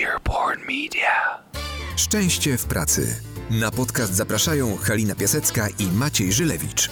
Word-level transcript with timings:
Earborn 0.00 0.60
Media. 0.60 1.42
Szczęście 1.96 2.58
w 2.58 2.64
pracy. 2.66 3.16
Na 3.50 3.70
podcast 3.70 4.14
zapraszają 4.14 4.76
Halina 4.76 5.14
Piasecka 5.14 5.68
i 5.78 5.86
Maciej 5.86 6.32
Żylewicz. 6.32 6.90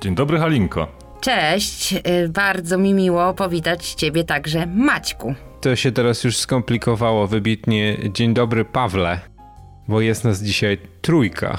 Dzień 0.00 0.14
dobry, 0.14 0.38
Halinko. 0.38 0.88
Cześć, 1.20 1.92
y, 1.92 2.28
bardzo 2.28 2.78
mi 2.78 2.94
miło 2.94 3.34
powitać 3.34 3.94
Ciebie 3.94 4.24
także, 4.24 4.66
Maćku. 4.66 5.34
To 5.60 5.76
się 5.76 5.92
teraz 5.92 6.24
już 6.24 6.36
skomplikowało 6.36 7.26
wybitnie. 7.26 7.98
Dzień 8.12 8.34
dobry, 8.34 8.64
Pawle, 8.64 9.20
bo 9.88 10.00
jest 10.00 10.24
nas 10.24 10.42
dzisiaj 10.42 10.78
trójka. 11.02 11.58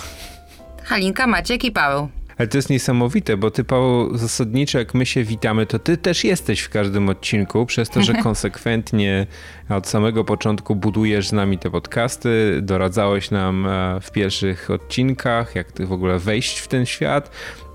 Halinka, 0.83 1.27
Maciek 1.27 1.63
i 1.63 1.71
Paweł. 1.71 2.09
Ale 2.37 2.47
to 2.47 2.57
jest 2.57 2.69
niesamowite, 2.69 3.37
bo 3.37 3.51
ty, 3.51 3.63
Paweł, 3.63 4.17
zasadniczo 4.17 4.79
jak 4.79 4.93
my 4.93 5.05
się 5.05 5.23
witamy, 5.23 5.65
to 5.65 5.79
ty 5.79 5.97
też 5.97 6.23
jesteś 6.23 6.61
w 6.61 6.69
każdym 6.69 7.09
odcinku, 7.09 7.65
przez 7.65 7.89
to, 7.89 8.01
że 8.01 8.13
konsekwentnie 8.23 9.27
od 9.69 9.87
samego 9.87 10.23
początku 10.23 10.75
budujesz 10.75 11.27
z 11.27 11.31
nami 11.31 11.57
te 11.57 11.71
podcasty, 11.71 12.59
doradzałeś 12.61 13.31
nam 13.31 13.67
e, 13.67 13.99
w 14.01 14.11
pierwszych 14.11 14.71
odcinkach, 14.71 15.55
jak 15.55 15.71
ty 15.71 15.85
w 15.85 15.91
ogóle 15.91 16.19
wejść 16.19 16.59
w 16.59 16.67
ten 16.67 16.85
świat 16.85 17.31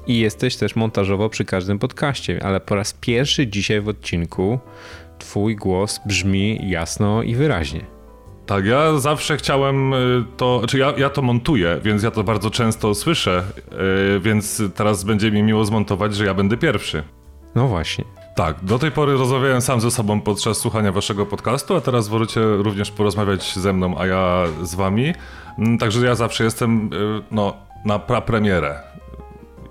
i 0.07 0.19
jesteś 0.19 0.57
też 0.57 0.77
montażowo 0.77 1.29
przy 1.29 1.45
każdym 1.45 1.79
podcaście, 1.79 2.41
ale 2.43 2.61
po 2.61 2.75
raz 2.75 2.93
pierwszy 2.93 3.47
dzisiaj 3.47 3.81
w 3.81 3.89
odcinku 3.89 4.59
twój 5.19 5.56
głos 5.56 6.01
brzmi 6.06 6.70
jasno 6.70 7.23
i 7.23 7.34
wyraźnie. 7.34 7.98
Tak, 8.48 8.65
ja 8.65 8.98
zawsze 8.98 9.37
chciałem 9.37 9.95
y, 9.95 10.25
to, 10.37 10.62
czy 10.69 10.79
ja, 10.79 10.93
ja 10.97 11.11
to 11.11 11.23
montuję, 11.23 11.80
więc 11.83 12.02
ja 12.02 12.11
to 12.11 12.25
bardzo 12.25 12.51
często 12.51 12.95
słyszę, 12.95 13.43
yy, 14.12 14.20
więc 14.20 14.62
teraz 14.75 15.05
będzie 15.05 15.30
mi 15.30 15.43
miło 15.43 15.65
zmontować, 15.65 16.15
że 16.15 16.25
ja 16.25 16.34
będę 16.34 16.56
pierwszy. 16.56 17.03
No 17.55 17.69
właśnie. 17.69 18.05
Tak, 18.37 18.65
do 18.65 18.79
tej 18.79 18.91
pory 18.91 19.12
rozmawiałem 19.12 19.61
sam 19.61 19.80
ze 19.80 19.91
sobą 19.91 20.20
podczas 20.20 20.59
słuchania 20.59 20.92
waszego 20.92 21.27
podcastu, 21.27 21.77
a 21.77 21.81
teraz 21.81 22.11
możecie 22.11 22.41
również 22.41 22.91
porozmawiać 22.91 23.55
ze 23.55 23.73
mną, 23.73 23.98
a 23.98 24.06
ja 24.06 24.45
z 24.62 24.75
wami. 24.75 25.14
Mm, 25.58 25.78
także 25.78 26.06
ja 26.06 26.14
zawsze 26.14 26.45
jestem 26.45 26.91
yy, 26.92 27.23
no, 27.30 27.56
na 27.84 27.98
prapremierę. 27.98 28.80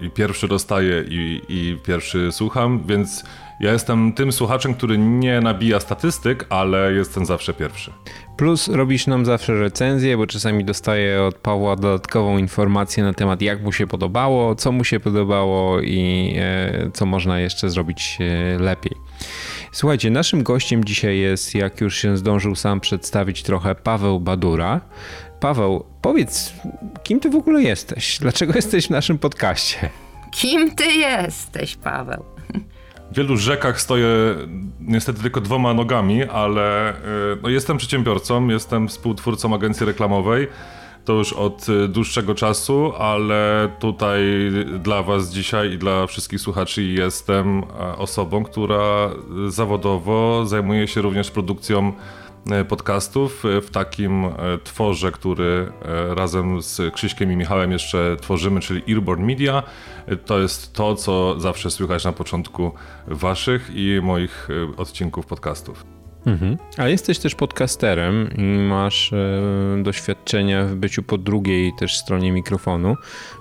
I 0.02 0.10
pierwszy 0.10 0.48
dostaję 0.48 1.04
i, 1.10 1.42
i 1.50 1.78
pierwszy 1.86 2.32
słucham, 2.32 2.84
więc 2.88 3.24
ja 3.60 3.74
jestem 3.74 4.14
tym 4.14 4.32
słuchaczem, 4.32 4.74
który 4.74 4.98
nie 4.98 5.42
nabija 5.42 5.80
statystyk, 5.80 6.46
ale 6.50 6.94
jestem 6.94 7.26
zawsze 7.26 7.54
pierwszy. 7.54 7.94
Plus 8.38 8.68
robisz 8.68 9.08
nam 9.08 9.26
zawsze 9.26 9.60
recenzję, 9.60 10.18
bo 10.18 10.28
czasami 10.28 10.66
dostaję 10.66 11.24
od 11.24 11.36
Pawła 11.36 11.76
dodatkową 11.76 12.38
informację 12.38 13.04
na 13.04 13.14
temat 13.14 13.42
jak 13.42 13.62
mu 13.62 13.72
się 13.72 13.88
podobało, 13.88 14.56
co 14.56 14.72
mu 14.72 14.84
się 14.84 15.00
podobało 15.00 15.82
i 15.82 16.34
e, 16.38 16.92
co 16.94 17.06
można 17.06 17.40
jeszcze 17.40 17.70
zrobić 17.70 18.18
e, 18.20 18.60
lepiej. 18.60 18.98
Słuchajcie, 19.72 20.10
naszym 20.10 20.44
gościem 20.44 20.86
dzisiaj 20.86 21.20
jest, 21.20 21.56
jak 21.56 21.82
już 21.82 21.98
się 21.98 22.18
zdążył 22.18 22.56
sam 22.56 22.80
przedstawić 22.80 23.44
trochę, 23.44 23.76
Paweł 23.76 24.20
Badura. 24.20 24.82
Paweł, 25.40 25.86
powiedz, 26.02 26.54
kim 27.04 27.20
ty 27.20 27.30
w 27.30 27.36
ogóle 27.36 27.62
jesteś? 27.62 28.18
Dlaczego 28.22 28.54
jesteś 28.56 28.88
w 28.88 28.90
naszym 28.90 29.18
podcaście? 29.18 29.90
Kim 30.32 30.76
ty 30.76 30.86
jesteś, 30.86 31.76
Paweł? 31.76 32.37
W 33.12 33.16
wielu 33.16 33.38
rzekach 33.38 33.82
stoję 33.82 34.08
niestety 34.80 35.22
tylko 35.22 35.42
dwoma 35.42 35.74
nogami, 35.74 36.24
ale 36.24 36.94
y, 36.94 36.96
no, 37.44 37.50
jestem 37.50 37.78
przedsiębiorcą, 37.78 38.48
jestem 38.48 38.88
współtwórcą 38.88 39.56
agencji 39.56 39.86
reklamowej. 39.86 40.48
To 41.06 41.14
już 41.14 41.34
od 41.34 41.70
y, 41.70 41.88
dłuższego 41.88 42.36
czasu, 42.36 42.94
ale 43.00 43.70
tutaj 43.80 44.22
dla 44.80 45.04
Was 45.04 45.30
dzisiaj 45.30 45.72
i 45.72 45.78
dla 45.78 46.08
wszystkich 46.08 46.42
słuchaczy 46.42 46.84
jestem 46.84 47.64
e, 47.64 47.98
osobą, 47.98 48.44
która 48.44 49.10
zawodowo 49.48 50.46
zajmuje 50.46 50.88
się 50.88 51.02
również 51.02 51.32
produkcją 51.32 51.94
E, 51.94 52.27
podcastów 52.68 53.46
e, 53.46 53.62
w 53.62 53.70
takim 53.70 54.26
e, 54.26 54.32
tworze, 54.64 55.12
który 55.12 55.72
razem 56.10 56.62
z 56.62 56.94
Krzyśkiem 56.94 57.32
i 57.32 57.36
Michałem 57.36 57.72
jeszcze 57.72 58.18
tworzymy, 58.22 58.60
czyli 58.60 58.94
Earborn 58.94 59.26
Media. 59.26 59.64
To 60.26 60.40
jest 60.40 60.74
to, 60.74 60.96
co 60.96 61.40
zawsze 61.40 61.72
słychać 61.72 62.06
na 62.06 62.12
początku 62.12 62.72
waszych 63.08 63.70
i 63.74 64.00
moich 64.04 64.48
odcinków 64.78 65.26
podcastów. 65.26 65.98
Mhm. 66.28 66.58
A 66.78 66.88
jesteś 66.88 67.20
też 67.20 67.36
podcasterem 67.36 68.30
i 68.38 68.42
masz 68.42 69.14
e, 69.14 69.84
doświadczenia 69.84 70.66
w 70.66 70.76
byciu 70.76 71.04
po 71.04 71.18
drugiej 71.18 71.74
też 71.80 71.98
stronie 71.98 72.32
mikrofonu, 72.32 72.96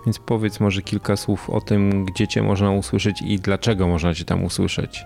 więc 0.07 0.19
powiedz 0.19 0.61
może 0.61 0.83
kilka 0.83 1.17
słów 1.17 1.51
o 1.51 1.61
tym, 1.61 2.05
gdzie 2.05 2.29
cię 2.29 2.43
można 2.43 2.71
usłyszeć 2.71 3.23
i 3.23 3.39
dlaczego 3.39 3.89
można 3.89 4.15
cię 4.15 4.25
tam 4.25 4.45
usłyszeć. 4.45 5.05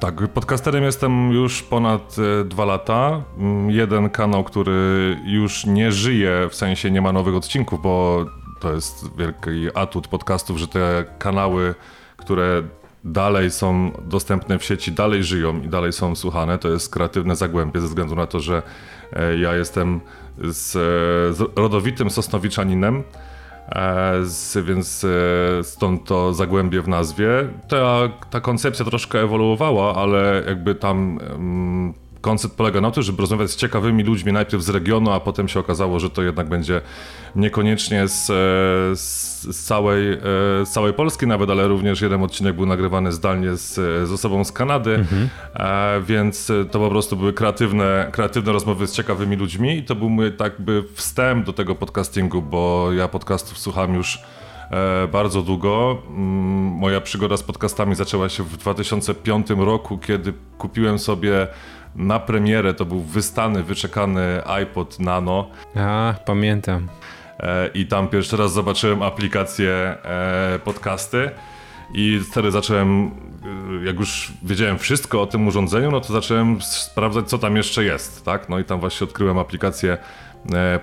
Tak, 0.00 0.28
podcasterem 0.28 0.84
jestem 0.84 1.32
już 1.32 1.62
ponad 1.62 2.16
e, 2.18 2.44
dwa 2.44 2.64
lata. 2.64 3.22
Mm, 3.38 3.70
jeden 3.70 4.10
kanał, 4.10 4.44
który 4.44 5.16
już 5.24 5.66
nie 5.66 5.92
żyje, 5.92 6.48
w 6.50 6.54
sensie 6.54 6.90
nie 6.90 7.00
ma 7.00 7.12
nowych 7.12 7.34
odcinków, 7.34 7.82
bo 7.82 8.26
to 8.60 8.74
jest 8.74 9.16
wielki 9.16 9.68
atut 9.74 10.08
podcastów, 10.08 10.58
że 10.58 10.68
te 10.68 11.04
kanały, 11.18 11.74
które 12.16 12.62
dalej 13.04 13.50
są 13.50 13.92
dostępne 14.04 14.58
w 14.58 14.64
sieci, 14.64 14.92
dalej 14.92 15.24
żyją 15.24 15.60
i 15.62 15.68
dalej 15.68 15.92
są 15.92 16.16
słuchane. 16.16 16.58
To 16.58 16.68
jest 16.68 16.92
kreatywne 16.92 17.36
zagłębie, 17.36 17.80
ze 17.80 17.86
względu 17.86 18.14
na 18.14 18.26
to, 18.26 18.40
że 18.40 18.62
e, 19.12 19.38
ja 19.38 19.54
jestem 19.56 20.00
z, 20.38 20.72
z 21.36 21.58
rodowitym 21.58 22.10
Sosnowiczaninem. 22.10 23.02
E, 23.68 24.62
więc 24.62 25.04
e, 25.04 25.64
stąd 25.64 26.04
to 26.04 26.34
zagłębie 26.34 26.82
w 26.82 26.88
nazwie. 26.88 27.28
Ta, 27.68 28.08
ta 28.30 28.40
koncepcja 28.40 28.84
troszkę 28.84 29.20
ewoluowała, 29.20 29.94
ale 29.94 30.42
jakby 30.46 30.74
tam 30.74 31.18
koncept 32.20 32.54
polega 32.54 32.80
na 32.80 32.90
tym, 32.90 33.02
żeby 33.02 33.20
rozmawiać 33.20 33.50
z 33.50 33.56
ciekawymi 33.56 34.04
ludźmi 34.04 34.32
najpierw 34.32 34.62
z 34.62 34.68
regionu, 34.68 35.10
a 35.10 35.20
potem 35.20 35.48
się 35.48 35.60
okazało, 35.60 36.00
że 36.00 36.10
to 36.10 36.22
jednak 36.22 36.48
będzie 36.48 36.80
niekoniecznie 37.36 38.08
z, 38.08 38.30
e, 38.30 38.34
z, 38.96 39.64
całej, 39.66 40.18
z 40.64 40.68
całej 40.68 40.92
Polski 40.92 41.26
nawet, 41.26 41.50
ale 41.50 41.68
również 41.68 42.00
jeden 42.00 42.22
odcinek 42.22 42.56
był 42.56 42.66
nagrywany 42.66 43.12
zdalnie 43.12 43.56
z, 43.56 43.74
z 44.08 44.12
osobą 44.12 44.44
z 44.44 44.52
Kanady, 44.52 44.94
mhm. 44.94 45.28
więc 46.04 46.52
to 46.70 46.78
po 46.78 46.88
prostu 46.88 47.16
były 47.16 47.32
kreatywne, 47.32 48.08
kreatywne 48.12 48.52
rozmowy 48.52 48.86
z 48.86 48.92
ciekawymi 48.92 49.36
ludźmi 49.36 49.76
i 49.76 49.84
to 49.84 49.94
był 49.94 50.10
mój 50.10 50.32
tak 50.32 50.60
by 50.60 50.84
wstęp 50.94 51.46
do 51.46 51.52
tego 51.52 51.74
podcastingu, 51.74 52.42
bo 52.42 52.92
ja 52.92 53.08
podcastów 53.08 53.58
słucham 53.58 53.94
już 53.94 54.22
e, 54.70 55.08
bardzo 55.08 55.42
długo. 55.42 56.02
Mm, 56.08 56.16
moja 56.78 57.00
przygoda 57.00 57.36
z 57.36 57.42
podcastami 57.42 57.94
zaczęła 57.94 58.28
się 58.28 58.42
w 58.42 58.56
2005 58.56 59.46
roku, 59.50 59.98
kiedy 59.98 60.32
kupiłem 60.58 60.98
sobie 60.98 61.46
na 61.96 62.20
premierę 62.20 62.74
to 62.74 62.84
był 62.84 63.00
wystany, 63.00 63.62
wyczekany 63.62 64.44
iPod 64.46 64.98
Nano. 64.98 65.50
A, 65.76 66.14
pamiętam. 66.24 66.88
E, 67.40 67.70
I 67.74 67.86
tam 67.86 68.08
pierwszy 68.08 68.36
raz 68.36 68.52
zobaczyłem 68.52 69.02
aplikację 69.02 69.72
e, 69.72 70.58
podcasty. 70.64 71.30
I 71.94 72.20
wtedy 72.30 72.50
zacząłem, 72.50 73.10
e, 73.82 73.84
jak 73.86 73.98
już 73.98 74.32
wiedziałem 74.42 74.78
wszystko 74.78 75.22
o 75.22 75.26
tym 75.26 75.46
urządzeniu, 75.46 75.90
no 75.90 76.00
to 76.00 76.12
zacząłem 76.12 76.62
sprawdzać, 76.62 77.28
co 77.28 77.38
tam 77.38 77.56
jeszcze 77.56 77.84
jest, 77.84 78.24
tak? 78.24 78.48
No 78.48 78.58
i 78.58 78.64
tam 78.64 78.80
właśnie 78.80 79.04
odkryłem 79.04 79.38
aplikację 79.38 79.98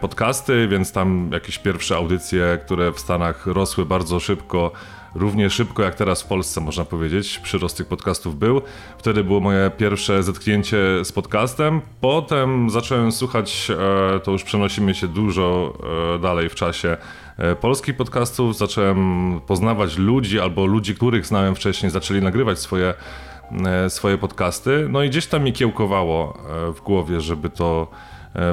podcasty, 0.02 0.68
więc 0.68 0.92
tam 0.92 1.30
jakieś 1.34 1.58
pierwsze 1.58 1.96
audycje, 1.96 2.60
które 2.66 2.92
w 2.92 3.00
Stanach 3.00 3.46
rosły 3.46 3.86
bardzo 3.86 4.20
szybko, 4.20 4.72
równie 5.18 5.50
szybko 5.50 5.84
jak 5.84 5.96
teraz 5.96 6.22
w 6.22 6.26
Polsce, 6.26 6.62
można 6.62 6.86
powiedzieć. 6.86 7.40
Przyrost 7.40 7.78
tych 7.78 7.88
podcastów 7.88 8.40
był. 8.40 8.62
Wtedy 8.98 9.24
było 9.24 9.40
moje 9.40 9.72
pierwsze 9.78 10.24
zetknięcie 10.24 10.78
z 11.04 11.12
podcastem. 11.12 11.82
Potem 12.02 12.70
zacząłem 12.70 13.12
słuchać, 13.12 13.72
e, 14.16 14.20
to 14.20 14.32
już 14.32 14.44
przenosimy 14.44 14.96
się 14.96 15.08
dużo 15.08 15.78
e, 16.16 16.20
dalej 16.20 16.50
w 16.50 16.56
czasie, 16.56 16.98
e, 17.38 17.56
polskich 17.56 17.98
podcastów. 17.98 18.58
Zacząłem 18.58 19.42
poznawać 19.48 19.98
ludzi 19.98 20.40
albo 20.40 20.66
ludzi, 20.66 20.96
których 20.96 21.26
znałem 21.26 21.56
wcześniej, 21.56 21.92
zaczęli 21.92 22.22
nagrywać 22.22 22.60
swoje 22.60 22.94
swoje 23.90 24.18
podcasty. 24.18 24.88
No 24.90 25.04
i 25.04 25.10
gdzieś 25.10 25.28
tam 25.28 25.44
mi 25.44 25.54
kiełkowało 25.54 26.38
w 26.76 26.82
głowie, 26.82 27.22
żeby 27.22 27.50
to 27.50 27.88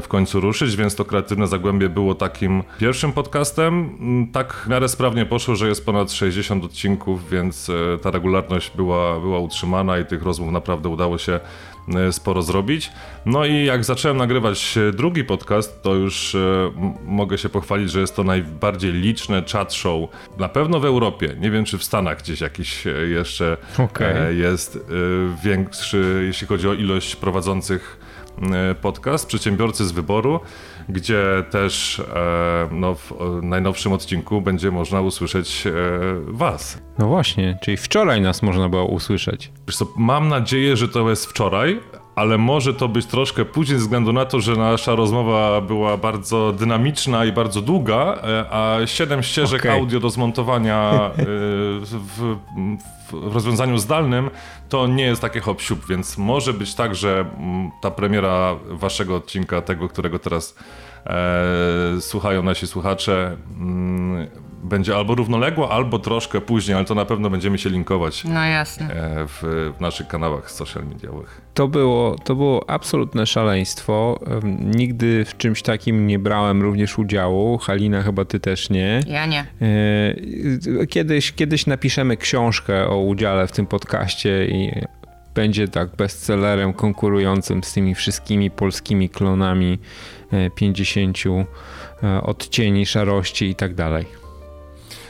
w 0.03 0.09
końcu 0.09 0.41
ruszyć, 0.41 0.77
więc 0.77 0.95
to 0.95 1.05
Kreatywne 1.05 1.47
Zagłębie 1.47 1.89
było 1.89 2.15
takim 2.15 2.63
pierwszym 2.79 3.13
podcastem. 3.13 3.97
Mm, 4.01 4.27
tak 4.33 4.53
w 4.53 4.69
miarę 4.69 4.89
sprawnie 4.89 5.27
poszło, 5.27 5.57
że 5.57 5.69
jest 5.69 5.87
ponad 5.87 6.13
60 6.13 6.65
odcinków, 6.65 7.31
więc 7.31 7.71
e, 7.71 7.99
ta 7.99 8.11
regularność 8.11 8.73
była, 8.77 9.21
była 9.21 9.39
utrzymana 9.39 9.99
i 9.99 10.05
tych 10.05 10.23
rozmów 10.23 10.53
naprawdę 10.53 10.89
udało 10.89 11.19
się 11.19 11.41
e, 11.95 12.13
sporo 12.13 12.43
zrobić. 12.43 12.93
No 13.27 13.45
i 13.45 13.65
jak 13.65 13.85
zacząłem 13.85 14.17
nagrywać 14.17 14.79
drugi 14.93 15.25
podcast, 15.25 15.83
to 15.83 15.95
już 15.95 16.37
mogę 17.07 17.39
się 17.39 17.49
pochwalić, 17.49 17.91
że 17.91 18.01
jest 18.01 18.17
to 18.17 18.25
najbardziej 18.25 18.93
liczne 18.93 19.43
chat 19.53 19.75
show. 19.75 20.11
Na 20.39 20.49
pewno 20.49 20.81
w 20.81 20.85
Europie, 20.85 21.37
nie 21.41 21.51
wiem 21.51 21.65
czy 21.65 21.79
w 21.79 21.85
Stanach 21.85 22.19
gdzieś 22.19 22.41
jakiś 22.41 22.85
jeszcze 23.09 23.57
okay. 23.79 24.35
jest 24.35 24.79
większy, 25.45 26.23
jeśli 26.27 26.47
chodzi 26.47 26.69
o 26.69 26.75
ilość 26.75 27.17
prowadzących 27.17 28.04
E, 28.04 28.04
podcast 28.81 29.27
Przedsiębiorcy 29.27 29.85
z 29.85 29.93
Wyboru. 29.93 30.41
gdzie 30.89 31.45
też 31.51 32.03
no, 32.71 32.95
w 32.95 33.13
najnowszym 33.43 33.93
odcinku 33.93 34.41
będzie 34.41 34.71
można 34.71 35.01
usłyszeć 35.01 35.65
Was. 36.27 36.83
No 36.99 37.09
właśnie, 37.09 37.59
czyli 37.63 37.77
wczoraj 37.77 38.21
nas 38.21 38.43
można 38.43 38.69
było 38.69 38.87
usłyszeć. 38.87 39.53
Wiesz 39.67 39.77
co, 39.77 39.87
mam 39.97 40.29
nadzieję, 40.29 40.77
że 40.77 40.89
to 40.89 41.11
jest 41.11 41.27
wczoraj, 41.27 41.81
ale 42.15 42.39
może 42.39 42.75
to 42.75 42.89
być 42.89 43.07
troszkę 43.07 43.45
później, 43.45 43.79
ze 43.79 43.83
względu 43.83 44.13
na 44.13 44.25
to, 44.25 44.41
że 44.41 44.57
nasza 44.57 44.95
rozmowa 44.95 45.61
była 45.61 45.97
bardzo 45.97 46.53
dynamiczna 46.53 47.25
i 47.25 47.33
bardzo 47.33 47.61
długa, 47.61 48.19
e, 48.23 48.45
a 48.51 48.87
siedem 48.87 49.23
ścieżek 49.23 49.61
okay. 49.61 49.73
audio 49.73 50.01
do 50.01 50.11
zmontowania 50.11 51.11
e, 51.19 51.25
w, 51.87 52.37
w, 53.11 53.35
rozwiązaniu 53.35 53.79
zdalnym 53.79 54.31
to 54.69 54.87
nie 54.87 55.05
jest 55.05 55.23
takie 55.23 55.41
hop 55.41 55.63
więc 55.89 56.19
może 56.19 56.53
być 56.53 56.75
tak, 56.75 56.95
że 56.95 57.25
mm, 57.39 57.71
ta 57.81 57.91
premiera 57.91 58.57
waszego 58.69 59.17
odcinka, 59.17 59.63
tego, 59.63 59.89
którego 59.89 60.19
teraz 60.19 60.55
słuchają 62.01 62.43
nasi 62.43 62.67
słuchacze, 62.67 63.37
mm, 63.61 64.29
będzie 64.65 64.97
albo 64.97 65.15
równoległa, 65.15 65.71
albo 65.71 65.99
troszkę 65.99 66.41
później, 66.41 66.77
ale 66.77 66.85
to 66.85 66.95
na 66.95 67.05
pewno 67.05 67.31
będziemy 67.31 67.59
się 67.59 67.71
linkować. 67.71 68.25
No 68.25 68.45
jasne. 68.45 68.87
E, 68.87 69.27
w, 69.27 69.73
w 69.79 69.81
naszych 69.81 70.07
kanałach 70.07 70.51
social 70.51 70.87
mediowych. 70.87 71.41
To 71.55 71.69
było, 71.69 72.17
to 72.25 72.35
było 72.35 72.71
absolutne 72.71 73.27
szaleństwo. 73.27 74.21
Nigdy 74.61 75.25
w 75.25 75.37
czymś 75.37 75.63
takim 75.63 76.07
nie 76.07 76.19
brałem 76.19 76.63
również 76.63 76.99
udziału. 76.99 77.59
Halina, 77.59 78.03
chyba 78.03 78.25
ty 78.25 78.41
też 78.41 78.71
nie. 78.71 79.01
Ja 79.07 79.27
nie. 79.27 79.47
E, 80.81 80.87
kiedyś, 80.87 81.33
kiedyś 81.33 81.67
napiszemy 81.67 82.17
książkę 82.17 82.89
o 82.89 82.99
udziale 82.99 83.47
w 83.47 83.53
tym 83.53 83.67
podcaście 83.67 84.47
i 84.47 84.73
będzie 85.35 85.69
tak 85.69 85.97
bestsellerem 85.97 86.73
konkurującym 86.73 87.65
z 87.65 87.73
tymi 87.73 87.95
wszystkimi 87.95 88.51
polskimi 88.51 89.09
klonami 89.09 89.79
50 90.55 91.19
e, 92.03 92.23
odcieni 92.23 92.87
szarości 92.87 93.45
i 93.45 93.55
tak 93.55 93.75
dalej. 93.75 94.25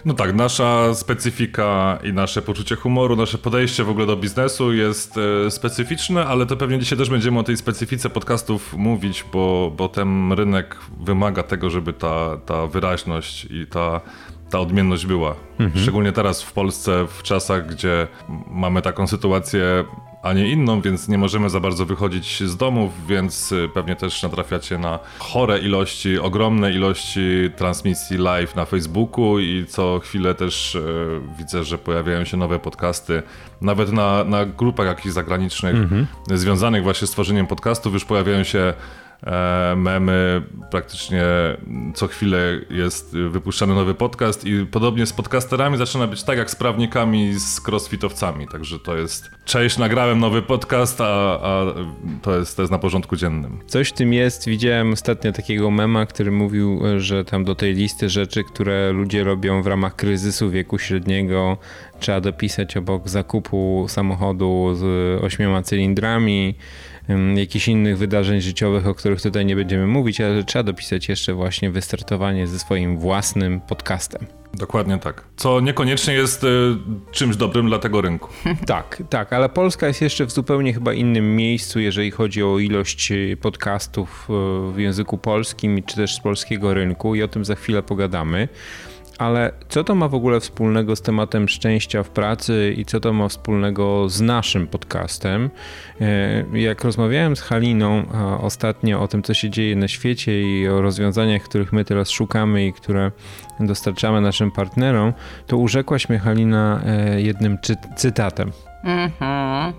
No 0.05 0.15
tak, 0.15 0.35
nasza 0.35 0.95
specyfika 0.95 1.99
i 2.05 2.13
nasze 2.13 2.43
poczucie 2.43 2.77
humoru, 2.77 3.17
nasze 3.17 3.39
podejście 3.39 3.85
w 3.85 3.89
ogóle 3.89 4.07
do 4.07 4.17
biznesu 4.17 4.73
jest 4.73 5.15
e, 5.47 5.51
specyficzne, 5.51 6.27
ale 6.27 6.47
to 6.47 6.57
pewnie 6.57 6.79
dzisiaj 6.79 6.99
też 6.99 7.11
będziemy 7.11 7.39
o 7.39 7.43
tej 7.43 7.57
specyfice 7.57 8.11
podcastów 8.11 8.75
mówić, 8.75 9.25
bo, 9.33 9.73
bo 9.77 9.89
ten 9.89 10.33
rynek 10.33 10.77
wymaga 11.01 11.43
tego, 11.43 11.71
żeby 11.71 11.93
ta, 11.93 12.37
ta 12.47 12.67
wyraźność 12.67 13.45
i 13.45 13.67
ta, 13.67 14.01
ta 14.51 14.61
odmienność 14.61 15.07
była. 15.07 15.35
Mhm. 15.59 15.83
Szczególnie 15.83 16.13
teraz 16.13 16.43
w 16.43 16.53
Polsce, 16.53 17.07
w 17.09 17.23
czasach, 17.23 17.67
gdzie 17.67 18.09
mamy 18.51 18.83
taką 18.83 19.07
sytuację 19.07 19.85
a 20.25 20.33
nie 20.33 20.49
inną, 20.49 20.81
więc 20.81 21.09
nie 21.09 21.19
możemy 21.19 21.51
za 21.51 21.61
bardzo 21.61 21.87
wychodzić 21.87 22.43
z 22.43 22.57
domów, 22.57 23.07
więc 23.07 23.53
y, 23.53 23.69
pewnie 23.75 23.97
też 23.97 24.23
natrafiacie 24.23 24.79
na 24.79 24.99
chore 25.19 25.59
ilości, 25.59 26.19
ogromne 26.19 26.73
ilości 26.73 27.51
transmisji 27.57 28.19
live 28.19 28.57
na 28.57 28.65
Facebooku 28.65 29.39
i 29.39 29.67
co 29.69 30.01
chwilę 30.01 30.35
też 30.35 30.77
e, 30.77 30.81
widzę, 31.39 31.65
że 31.65 31.79
pojawiają 31.79 32.25
się 32.25 32.37
nowe 32.37 32.59
podcasty. 32.59 33.23
Nawet 33.61 33.93
na, 33.93 34.25
na 34.25 34.47
grupach 34.47 34.87
jakichś 34.87 35.15
zagranicznych 35.15 35.75
mhm. 35.75 36.07
związanych 36.35 36.83
właśnie 36.83 37.07
z 37.07 37.11
tworzeniem 37.11 37.47
podcastów 37.47 37.93
już 37.93 38.05
pojawiają 38.05 38.45
się 38.45 38.75
memy, 39.77 40.43
praktycznie 40.71 41.25
co 41.95 42.07
chwilę 42.07 42.61
jest 42.71 43.17
wypuszczany 43.17 43.75
nowy 43.75 43.95
podcast 43.95 44.47
i 44.47 44.67
podobnie 44.67 45.07
z 45.07 45.13
podcasterami 45.13 45.77
zaczyna 45.77 46.07
być 46.07 46.23
tak 46.23 46.39
jak 46.39 46.51
z 46.51 46.57
prawnikami, 46.57 47.35
z 47.35 47.69
crossfitowcami, 47.69 48.49
także 48.49 48.79
to 48.79 48.97
jest 48.97 49.31
cześć, 49.45 49.79
nagrałem 49.79 50.21
nowy 50.21 50.43
podcast, 50.43 51.01
a, 51.01 51.41
a 51.43 51.65
to, 52.23 52.39
jest, 52.39 52.57
to 52.57 52.63
jest 52.63 52.73
na 52.73 52.79
porządku 52.79 53.17
dziennym. 53.17 53.59
Coś 53.67 53.89
w 53.89 53.93
tym 53.93 54.13
jest, 54.13 54.49
widziałem 54.49 54.93
ostatnio 54.93 55.33
takiego 55.33 55.71
mema, 55.71 56.07
który 56.07 56.31
mówił, 56.31 56.81
że 56.99 57.25
tam 57.25 57.45
do 57.45 57.55
tej 57.55 57.75
listy 57.75 58.09
rzeczy, 58.09 58.45
które 58.45 58.93
ludzie 58.93 59.25
robią 59.25 59.63
w 59.63 59.67
ramach 59.67 59.97
kryzysu 59.97 60.51
wieku 60.51 60.79
średniego, 60.79 61.57
trzeba 62.01 62.21
dopisać 62.21 62.77
obok 62.77 63.09
zakupu 63.09 63.87
samochodu 63.89 64.75
z 64.75 64.85
ośmioma 65.25 65.63
cylindrami, 65.63 66.55
jakichś 67.35 67.69
innych 67.69 67.99
wydarzeń 67.99 68.41
życiowych, 68.41 68.87
o 68.87 68.95
których 68.95 69.23
tutaj 69.23 69.47
nie 69.47 69.57
będziemy 69.57 69.87
mówić, 69.87 70.21
ale 70.21 70.45
trzeba 70.45 70.63
dopisać 70.63 71.09
jeszcze 71.09 71.35
właśnie 71.35 71.71
wystartowanie 71.71 72.47
ze 72.47 72.59
swoim 72.59 72.99
własnym 72.99 73.61
podcastem. 73.61 74.27
Dokładnie 74.55 74.99
tak. 74.99 75.25
Co 75.37 75.61
niekoniecznie 75.61 76.15
jest 76.15 76.45
y, 76.45 76.47
czymś 77.13 77.37
dobrym 77.37 77.67
dla 77.67 77.79
tego 77.79 78.01
rynku. 78.01 78.29
tak, 78.67 79.03
tak, 79.11 79.33
ale 79.33 79.49
Polska 79.49 79.87
jest 79.87 80.03
jeszcze 80.03 80.27
w 80.27 80.31
zupełnie 80.31 80.75
chyba 80.75 80.93
innym 80.93 81.37
miejscu, 81.37 81.81
jeżeli 81.81 82.11
chodzi 82.11 82.43
o 82.43 82.59
ilość 82.59 83.13
y, 83.13 83.37
podcastów 83.41 84.29
y, 84.31 84.73
w 84.73 84.79
języku 84.79 85.19
polskim, 85.19 85.83
czy 85.83 85.97
też 85.97 86.15
z 86.15 86.21
polskiego 86.21 86.75
rynku 86.75 87.15
i 87.15 87.23
o 87.23 87.29
tym 87.29 87.45
za 87.45 87.55
chwilę 87.55 87.83
pogadamy. 87.83 88.49
Ale 89.19 89.53
co 89.69 89.85
to 89.85 89.95
ma 89.95 90.09
w 90.09 90.15
ogóle 90.15 90.41
wspólnego 90.41 90.97
z 90.97 91.03
tematem 91.03 91.49
szczęścia 91.49 92.03
w 92.03 92.09
pracy 92.09 92.75
i 92.77 92.85
co 92.85 93.01
to 93.01 93.13
ma 93.13 93.29
wspólnego 93.29 94.09
z 94.09 94.21
naszym 94.21 94.67
podcastem? 94.67 95.51
E, 96.01 96.59
jak 96.59 96.85
rozmawiałem 96.85 97.37
z 97.37 97.41
Haliną 97.41 98.03
ostatnio 98.41 99.01
o 99.03 99.09
tym, 99.09 99.23
co 99.23 99.35
się 99.35 99.51
dzieje 99.51 99.77
na 99.77 99.89
świecie 99.89 100.43
i 100.43 100.69
o 100.69 100.83
rozwiązaniach, 100.83 101.43
których 101.43 101.73
my 101.73 101.85
teraz 101.85 102.11
szukamy 102.11 102.67
i 102.67 102.73
które 102.73 103.11
dostarczamy 103.61 104.21
naszym 104.21 104.51
partnerom, 104.51 105.13
to 105.47 105.57
urzekłaś 105.57 106.09
mnie 106.09 106.19
Halina 106.19 106.81
e, 106.87 107.21
jednym 107.21 107.59
cy 107.63 107.77
cytatem. 107.97 108.53
Mhm. 108.85 109.73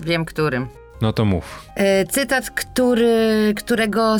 Wiem 0.00 0.24
którym. 0.24 0.66
No 1.02 1.12
to 1.12 1.24
mów. 1.24 1.66
E, 1.76 2.04
cytat, 2.04 2.50
który, 2.50 3.54
którego 3.56 4.16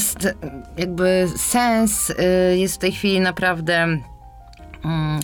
jakby 0.76 1.28
sens 1.36 2.12
jest 2.56 2.74
w 2.74 2.78
tej 2.78 2.92
chwili 2.92 3.20
naprawdę 3.20 3.98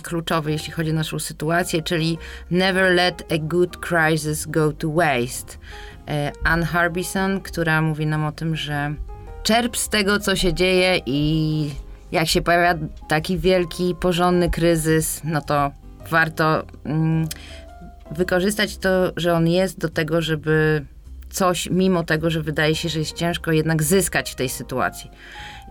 kluczowy, 0.03 0.51
jeśli 0.51 0.73
chodzi 0.73 0.91
o 0.91 0.93
naszą 0.93 1.19
sytuację, 1.19 1.81
czyli 1.81 2.17
Never 2.51 2.95
let 2.95 3.33
a 3.33 3.37
good 3.37 3.77
crisis 3.77 4.45
go 4.45 4.71
to 4.71 4.91
waste. 4.91 5.57
E, 6.07 6.31
Ann 6.43 6.63
Harbison, 6.63 7.41
która 7.41 7.81
mówi 7.81 8.05
nam 8.05 8.25
o 8.25 8.31
tym, 8.31 8.55
że 8.55 8.93
czerp 9.43 9.77
z 9.77 9.89
tego, 9.89 10.19
co 10.19 10.35
się 10.35 10.53
dzieje 10.53 11.01
i 11.05 11.69
jak 12.11 12.27
się 12.27 12.41
pojawia 12.41 12.79
taki 13.07 13.37
wielki, 13.37 13.95
porządny 13.99 14.49
kryzys, 14.49 15.21
no 15.23 15.41
to 15.41 15.71
warto 16.09 16.63
mm, 16.85 17.27
wykorzystać 18.11 18.77
to, 18.77 18.89
że 19.15 19.33
on 19.33 19.47
jest 19.47 19.79
do 19.79 19.89
tego, 19.89 20.21
żeby 20.21 20.85
coś, 21.29 21.69
mimo 21.69 22.03
tego, 22.03 22.29
że 22.29 22.41
wydaje 22.41 22.75
się, 22.75 22.89
że 22.89 22.99
jest 22.99 23.13
ciężko, 23.13 23.51
jednak 23.51 23.83
zyskać 23.83 24.31
w 24.31 24.35
tej 24.35 24.49
sytuacji. 24.49 25.11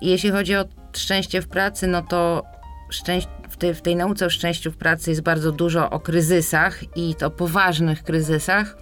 I 0.00 0.09
jeśli 0.09 0.31
chodzi 0.31 0.56
o 0.56 0.65
szczęście 0.97 1.43
w 1.43 1.49
pracy, 1.49 1.87
no 1.87 2.03
to 2.03 2.44
szczęście, 2.91 3.31
w, 3.56 3.58
tej, 3.58 3.75
w 3.75 3.82
tej 3.82 3.97
nauce 3.97 4.26
o 4.26 4.31
szczęściu 4.31 4.73
w 4.73 4.76
pracy 4.76 5.11
jest 5.11 5.23
bardzo 5.23 5.53
dużo 5.53 5.91
o 5.91 6.00
kryzysach 6.00 6.97
i 6.97 7.14
to 7.14 7.31
poważnych 7.31 8.03
kryzysach, 8.03 8.76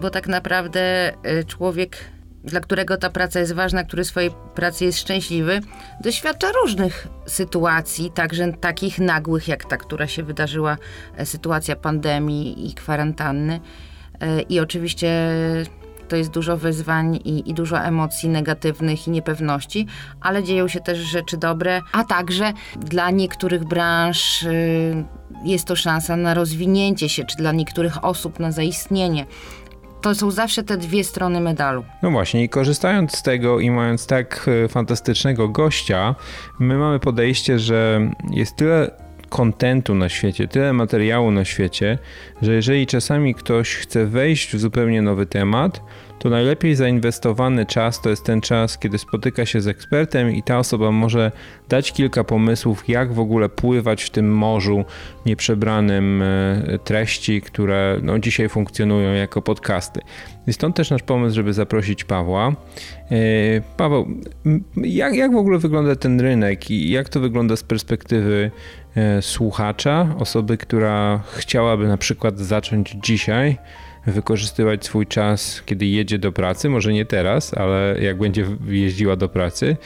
bo 0.00 0.10
tak 0.10 0.28
naprawdę 0.28 1.12
y, 1.40 1.44
człowiek, 1.44 1.96
dla 2.44 2.60
którego 2.60 2.96
ta 2.96 3.10
praca 3.10 3.40
jest 3.40 3.52
ważna, 3.52 3.84
który 3.84 4.04
swojej 4.04 4.30
pracy 4.54 4.84
jest 4.84 4.98
szczęśliwy, 4.98 5.60
doświadcza 6.00 6.52
różnych 6.52 7.08
sytuacji, 7.26 8.10
także 8.10 8.52
takich 8.52 8.98
nagłych, 8.98 9.48
jak 9.48 9.64
ta, 9.64 9.76
która 9.76 10.06
się 10.06 10.22
wydarzyła, 10.22 10.76
e, 11.16 11.26
sytuacja 11.26 11.76
pandemii 11.76 12.70
i 12.70 12.74
kwarantanny. 12.74 13.60
E, 14.20 14.40
I 14.40 14.60
oczywiście 14.60 15.30
to 16.14 16.18
jest 16.18 16.30
dużo 16.30 16.56
wyzwań 16.56 17.16
i, 17.16 17.50
i, 17.50 17.54
dużo 17.54 17.80
emocji 17.80 18.28
negatywnych 18.28 19.08
i 19.08 19.10
niepewności, 19.10 19.86
ale 20.20 20.42
dzieją 20.42 20.68
się 20.68 20.80
też 20.80 20.98
rzeczy 20.98 21.36
dobre, 21.36 21.80
a 21.92 22.04
także 22.04 22.52
dla 22.76 23.10
niektórych 23.10 23.64
branż 23.64 24.42
y, 24.42 25.04
jest 25.44 25.64
to 25.64 25.76
szansa 25.76 26.16
na 26.16 26.34
rozwinięcie 26.34 27.08
się, 27.08 27.24
czy 27.24 27.36
dla 27.36 27.52
niektórych 27.52 28.04
osób 28.04 28.40
na 28.40 28.52
zaistnienie 28.52 29.26
to 30.02 30.14
są 30.14 30.30
zawsze 30.30 30.62
te 30.62 30.76
dwie 30.76 31.04
strony 31.04 31.40
medalu. 31.40 31.84
No 32.02 32.10
właśnie, 32.10 32.44
i 32.44 32.48
korzystając 32.48 33.16
z 33.16 33.22
tego 33.22 33.60
i 33.60 33.70
mając 33.70 34.06
tak 34.06 34.48
y, 34.64 34.68
fantastycznego 34.68 35.48
gościa, 35.48 36.14
my 36.58 36.78
mamy 36.78 37.00
podejście, 37.00 37.58
że 37.58 38.10
jest 38.30 38.56
tyle 38.56 38.90
kontentu 39.34 39.94
na 39.94 40.08
świecie, 40.08 40.48
tyle 40.48 40.72
materiału 40.72 41.30
na 41.30 41.44
świecie, 41.44 41.98
że 42.42 42.54
jeżeli 42.54 42.86
czasami 42.86 43.34
ktoś 43.34 43.74
chce 43.74 44.06
wejść 44.06 44.54
w 44.54 44.60
zupełnie 44.60 45.02
nowy 45.02 45.26
temat, 45.26 45.80
to 46.24 46.30
najlepiej 46.30 46.74
zainwestowany 46.74 47.66
czas 47.66 48.00
to 48.00 48.10
jest 48.10 48.24
ten 48.24 48.40
czas, 48.40 48.78
kiedy 48.78 48.98
spotyka 48.98 49.46
się 49.46 49.60
z 49.60 49.66
ekspertem 49.66 50.30
i 50.30 50.42
ta 50.42 50.58
osoba 50.58 50.90
może 50.90 51.32
dać 51.68 51.92
kilka 51.92 52.24
pomysłów, 52.24 52.88
jak 52.88 53.12
w 53.12 53.18
ogóle 53.18 53.48
pływać 53.48 54.02
w 54.02 54.10
tym 54.10 54.34
morzu 54.34 54.84
nieprzebranym 55.26 56.22
e, 56.22 56.78
treści, 56.84 57.42
które 57.42 57.98
no, 58.02 58.18
dzisiaj 58.18 58.48
funkcjonują 58.48 59.12
jako 59.14 59.42
podcasty. 59.42 60.00
I 60.46 60.52
stąd 60.52 60.76
też 60.76 60.90
nasz 60.90 61.02
pomysł, 61.02 61.34
żeby 61.34 61.52
zaprosić 61.52 62.04
Pawła. 62.04 62.48
E, 62.48 62.54
Paweł, 63.76 64.06
jak, 64.76 65.14
jak 65.14 65.32
w 65.32 65.36
ogóle 65.36 65.58
wygląda 65.58 65.96
ten 65.96 66.20
rynek 66.20 66.70
i 66.70 66.90
jak 66.90 67.08
to 67.08 67.20
wygląda 67.20 67.56
z 67.56 67.62
perspektywy 67.62 68.50
e, 68.96 69.22
słuchacza, 69.22 70.14
osoby, 70.18 70.58
która 70.58 71.20
chciałaby 71.32 71.88
na 71.88 71.96
przykład 71.96 72.38
zacząć 72.38 72.96
dzisiaj 73.02 73.58
wykorzystywać 74.06 74.84
swój 74.84 75.06
czas, 75.06 75.62
kiedy 75.66 75.86
jedzie 75.86 76.18
do 76.18 76.32
pracy, 76.32 76.68
może 76.68 76.92
nie 76.92 77.06
teraz, 77.06 77.54
ale 77.54 77.96
jak 78.00 78.18
będzie 78.18 78.46
jeździła 78.66 79.16
do 79.16 79.28
pracy, 79.28 79.76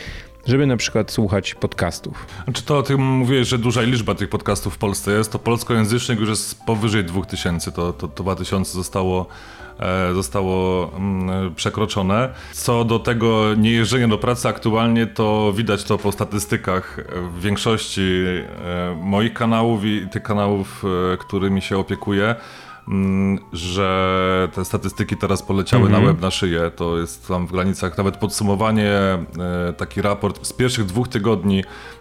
żeby 0.46 0.66
na 0.66 0.76
przykład 0.76 1.10
słuchać 1.10 1.54
podcastów? 1.54 2.26
Czy 2.52 2.62
to 2.62 2.78
o 2.78 2.82
tym 2.82 3.00
mówiłeś, 3.00 3.48
że 3.48 3.58
duża 3.58 3.82
liczba 3.82 4.14
tych 4.14 4.28
podcastów 4.28 4.74
w 4.74 4.78
Polsce 4.78 5.12
jest, 5.12 5.32
to 5.32 5.38
polskojęzycznych 5.38 6.20
już 6.20 6.28
jest 6.28 6.64
powyżej 6.64 7.04
2000, 7.04 7.72
to, 7.72 7.92
to, 7.92 8.08
to 8.08 8.22
2000 8.22 8.72
zostało 8.72 9.26
E, 9.78 10.14
zostało 10.14 10.90
mm, 10.96 11.54
przekroczone. 11.54 12.28
Co 12.52 12.84
do 12.84 12.98
tego 12.98 13.54
niejeżdżenia 13.54 14.08
do 14.08 14.18
pracy 14.18 14.48
aktualnie, 14.48 15.06
to 15.06 15.52
widać 15.56 15.84
to 15.84 15.98
po 15.98 16.12
statystykach 16.12 17.00
w 17.32 17.40
większości 17.40 18.02
e, 18.02 18.96
moich 19.02 19.32
kanałów 19.32 19.84
i 19.84 20.06
tych 20.10 20.22
kanałów, 20.22 20.84
e, 21.12 21.16
którymi 21.16 21.62
się 21.62 21.78
opiekuję 21.78 22.34
że 23.52 24.48
te 24.54 24.64
statystyki 24.64 25.16
teraz 25.16 25.42
poleciały 25.42 25.82
mm 25.82 25.92
na 25.92 25.98
mhm. 25.98 26.16
web 26.16 26.22
na 26.22 26.30
szyję. 26.30 26.70
To 26.76 26.98
jest 26.98 27.28
tam 27.28 27.46
w 27.46 27.52
granicach 27.52 27.98
nawet 27.98 28.16
podsumowanie, 28.16 28.92
taki 29.76 30.02
raport 30.02 30.46
z 30.46 30.52
pierwszych 30.52 30.84
dwóch 30.84 31.08
tygodni 31.08 31.62
Mm, 31.62 31.97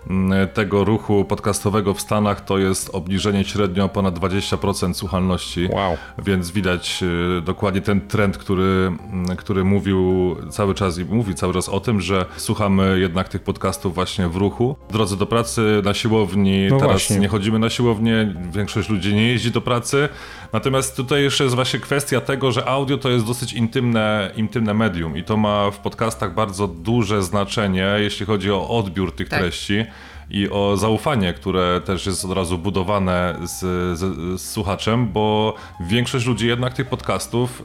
tego 0.54 0.84
ruchu 0.84 1.26
podcastowego 1.26 1.94
w 1.94 2.02
Stanach 2.02 2.46
to 2.46 2.58
jest 2.58 2.90
obniżenie 2.94 3.46
średnio 3.46 3.86
o 3.86 3.90
ponad 3.90 4.20
20% 4.20 4.94
słuchalności. 4.94 5.70
Wow. 5.72 5.98
Więc 6.18 6.52
widać 6.52 7.04
y, 7.38 7.42
dokładnie 7.42 7.82
ten 7.82 8.02
trend, 8.02 8.38
który, 8.38 8.64
mm, 8.64 9.38
który 9.38 9.64
mówił 9.64 10.36
cały 10.50 10.76
czas 10.76 10.98
i 10.98 11.06
mówi 11.06 11.36
cały 11.36 11.54
czas 11.54 11.70
o 11.70 11.80
tym, 11.80 12.02
że 12.02 12.26
słuchamy 12.38 13.00
jednak 13.00 13.30
tych 13.30 13.44
podcastów 13.44 13.96
właśnie 13.96 14.28
w 14.28 14.36
ruchu. 14.36 14.76
W 14.90 14.94
drodze 14.94 15.18
do 15.18 15.26
pracy, 15.26 15.82
na 15.84 15.94
siłowni, 15.94 16.68
no 16.70 16.78
teraz 16.78 16.92
właśnie. 16.92 17.20
nie 17.20 17.28
chodzimy 17.28 17.60
na 17.60 17.70
siłownię, 17.70 18.34
większość 18.52 18.90
ludzi 18.90 19.16
nie 19.16 19.28
jeździ 19.28 19.52
do 19.52 19.62
pracy. 19.62 20.10
Natomiast 20.54 20.96
tutaj 20.96 21.24
jeszcze 21.24 21.44
jest 21.44 21.56
właśnie 21.56 21.80
kwestia 21.80 22.22
tego, 22.22 22.52
że 22.52 22.66
audio 22.66 22.98
to 22.98 23.10
jest 23.10 23.26
dosyć 23.26 23.54
intymne, 23.54 24.32
intymne 24.36 24.74
medium 24.74 25.18
i 25.18 25.24
to 25.24 25.38
ma 25.38 25.72
w 25.72 25.78
podcastach 25.78 26.34
bardzo 26.34 26.68
duże 26.68 27.24
znaczenie, 27.24 27.88
jeśli 27.98 28.26
chodzi 28.26 28.52
o 28.52 28.70
odbiór 28.70 29.12
tych 29.16 29.30
tak. 29.30 29.40
treści 29.40 29.86
i 30.30 30.50
o 30.50 30.78
zaufanie, 30.78 31.34
które 31.34 31.82
też 31.82 32.06
jest 32.06 32.26
od 32.26 32.32
razu 32.32 32.58
budowane 32.58 33.40
z, 33.44 33.60
z, 34.00 34.42
z 34.42 34.52
słuchaczem, 34.52 35.08
bo 35.12 35.56
większość 35.80 36.26
ludzi 36.26 36.48
jednak 36.48 36.74
tych 36.74 36.90
podcastów 36.90 37.64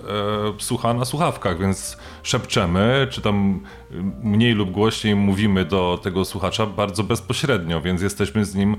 e, 0.59 0.63
słucha 0.63 0.95
na 0.95 1.05
słuchawkach, 1.05 1.59
więc 1.59 1.97
szepczemy, 2.23 3.07
czy 3.11 3.21
tam 3.21 3.61
mniej 4.23 4.53
lub 4.53 4.71
głośniej 4.71 5.17
mówimy 5.17 5.65
do 5.65 6.01
tego 6.03 6.25
słuchacza 6.25 6.67
bardzo 6.67 7.05
bezpośrednio, 7.05 7.81
więc 7.81 8.03
jesteśmy 8.03 8.45
z 8.45 8.55
nim 8.55 8.77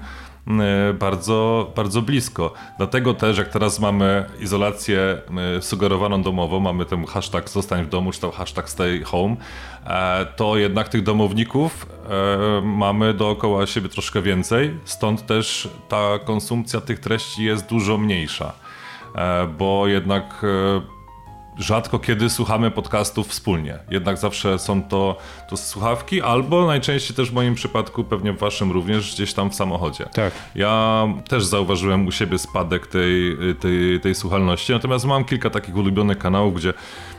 bardzo, 0.99 1.71
bardzo 1.75 2.01
blisko. 2.01 2.53
Dlatego 2.77 3.13
też, 3.13 3.37
jak 3.37 3.49
teraz 3.49 3.79
mamy 3.79 4.25
izolację 4.39 5.21
e, 5.57 5.61
sugerowaną 5.61 6.23
domową, 6.23 6.59
mamy 6.59 6.85
ten 6.85 7.05
hashtag 7.05 7.49
zostań 7.49 7.83
w 7.83 7.89
domu, 7.89 8.11
czy 8.11 8.21
tam 8.21 8.31
hashtag 8.31 8.69
stay 8.69 9.03
home, 9.03 9.35
e, 9.85 10.25
to 10.25 10.57
jednak 10.57 10.89
tych 10.89 11.03
domowników 11.03 11.85
mamy 12.63 13.13
dookoła 13.13 13.67
siebie 13.67 13.89
troszkę 13.89 14.21
więcej, 14.21 14.77
stąd 14.85 15.25
też 15.25 15.69
ta 15.89 16.19
konsumpcja 16.25 16.81
tych 16.81 16.99
treści 16.99 17.43
jest 17.43 17.65
dużo 17.69 17.97
mniejsza, 17.97 18.53
bo 19.57 19.87
jednak 19.87 20.45
rzadko 21.57 21.99
kiedy 21.99 22.29
słuchamy 22.29 22.71
podcastów 22.71 23.27
wspólnie. 23.27 23.79
Jednak 23.89 24.17
zawsze 24.17 24.59
są 24.59 24.83
to, 24.83 25.17
to 25.49 25.57
słuchawki, 25.57 26.21
albo 26.21 26.67
najczęściej 26.67 27.15
też 27.15 27.31
w 27.31 27.33
moim 27.33 27.55
przypadku, 27.55 28.03
pewnie 28.03 28.33
w 28.33 28.37
waszym 28.39 28.71
również, 28.71 29.15
gdzieś 29.15 29.33
tam 29.33 29.49
w 29.49 29.55
samochodzie. 29.55 30.05
Tak. 30.13 30.33
Ja 30.55 31.07
też 31.29 31.45
zauważyłem 31.45 32.07
u 32.07 32.11
siebie 32.11 32.37
spadek 32.37 32.87
tej, 32.87 33.37
tej, 33.59 33.99
tej 33.99 34.15
słuchalności, 34.15 34.73
natomiast 34.73 35.05
mam 35.05 35.25
kilka 35.25 35.49
takich 35.49 35.75
ulubionych 35.75 36.17
kanałów, 36.17 36.55
gdzie 36.55 36.73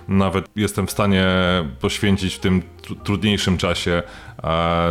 nawet 0.08 0.46
jestem 0.56 0.86
w 0.86 0.90
stanie 0.90 1.26
poświęcić 1.80 2.34
w 2.34 2.38
tym 2.38 2.62
trudniejszym 3.04 3.58
czasie 3.58 4.02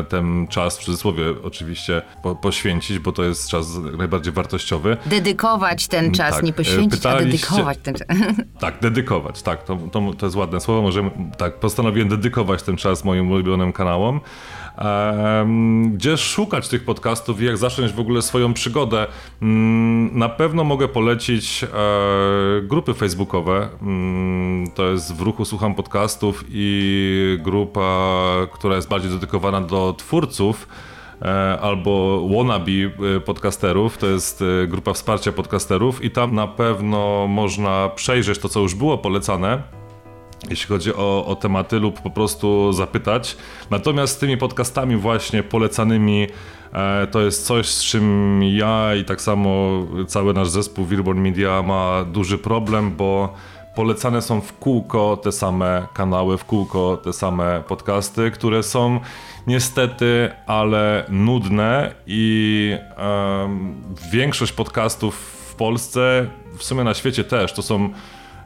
ten 0.09 0.47
czas, 0.47 0.79
w 0.79 0.83
cudzysłowie 0.83 1.23
oczywiście, 1.43 2.01
po, 2.23 2.35
poświęcić, 2.35 2.99
bo 2.99 3.11
to 3.11 3.23
jest 3.23 3.49
czas 3.49 3.77
najbardziej 3.97 4.33
wartościowy. 4.33 4.97
Dedykować 5.05 5.87
ten 5.87 6.11
czas, 6.11 6.35
tak. 6.35 6.43
nie 6.43 6.53
poświęcić, 6.53 7.01
Pytaliście... 7.01 7.47
a 7.47 7.49
dedykować 7.49 7.77
ten 7.83 7.95
czas. 7.95 8.07
Tak, 8.59 8.79
dedykować, 8.81 9.41
tak, 9.41 9.63
to, 9.63 9.77
to, 9.91 10.13
to 10.17 10.25
jest 10.25 10.35
ładne 10.35 10.59
słowo, 10.59 10.81
możemy, 10.81 11.11
tak, 11.37 11.59
postanowiłem 11.59 12.09
dedykować 12.09 12.63
ten 12.63 12.77
czas 12.77 13.03
moim 13.03 13.31
ulubionym 13.31 13.73
kanałom 13.73 14.19
gdzie 15.91 16.17
szukać 16.17 16.67
tych 16.67 16.85
podcastów 16.85 17.41
i 17.41 17.45
jak 17.45 17.57
zacząć 17.57 17.91
w 17.91 17.99
ogóle 17.99 18.21
swoją 18.21 18.53
przygodę. 18.53 19.07
Mm, 19.41 20.19
na 20.19 20.29
pewno 20.29 20.63
mogę 20.63 20.87
polecić 20.87 21.63
e, 21.63 21.67
grupy 22.61 22.93
facebookowe. 22.93 23.69
Mm, 23.81 24.71
to 24.71 24.85
jest 24.85 25.15
w 25.15 25.21
ruchu 25.21 25.45
Słucham 25.45 25.75
Podcastów 25.75 26.43
i 26.49 27.39
grupa, 27.43 28.29
która 28.53 28.75
jest 28.75 28.89
bardziej 28.89 29.11
dedykowana 29.11 29.61
do 29.61 29.95
twórców 29.97 30.67
e, 31.21 31.59
albo 31.61 32.21
wannabe 32.37 32.71
e, 32.71 33.19
podcasterów, 33.19 33.97
to 33.97 34.07
jest 34.07 34.43
grupa 34.67 34.93
wsparcia 34.93 35.31
podcasterów 35.31 36.03
i 36.03 36.11
tam 36.11 36.35
na 36.35 36.47
pewno 36.47 37.27
można 37.27 37.89
przejrzeć 37.89 38.39
to, 38.39 38.49
co 38.49 38.59
już 38.59 38.75
było 38.75 38.97
polecane 38.97 39.82
jeśli 40.49 40.67
chodzi 40.67 40.93
o, 40.93 41.25
o 41.25 41.35
tematy 41.35 41.79
lub 41.79 42.01
po 42.01 42.09
prostu 42.09 42.73
zapytać. 42.73 43.37
Natomiast 43.71 44.15
z 44.15 44.17
tymi 44.17 44.37
podcastami 44.37 44.97
właśnie 44.97 45.43
polecanymi 45.43 46.27
e, 46.73 47.07
to 47.07 47.21
jest 47.21 47.45
coś, 47.45 47.67
z 47.67 47.83
czym 47.83 48.39
ja 48.43 48.95
i 48.95 49.05
tak 49.05 49.21
samo 49.21 49.69
cały 50.07 50.33
nasz 50.33 50.49
zespół 50.49 50.85
Wilborn 50.85 51.21
Media 51.21 51.63
ma 51.63 52.05
duży 52.05 52.37
problem, 52.37 52.91
bo 52.95 53.33
polecane 53.75 54.21
są 54.21 54.41
w 54.41 54.57
kółko 54.57 55.17
te 55.17 55.31
same 55.31 55.87
kanały, 55.93 56.37
w 56.37 56.45
kółko 56.45 56.97
te 56.97 57.13
same 57.13 57.63
podcasty, 57.67 58.31
które 58.31 58.63
są 58.63 58.99
niestety, 59.47 60.31
ale 60.47 61.05
nudne 61.09 61.93
i 62.07 62.77
większość 64.11 64.51
podcastów 64.51 65.15
w 65.49 65.55
Polsce, 65.55 66.27
w 66.57 66.63
sumie 66.63 66.83
na 66.83 66.93
świecie 66.93 67.23
też, 67.23 67.53
to 67.53 67.61
są 67.61 67.89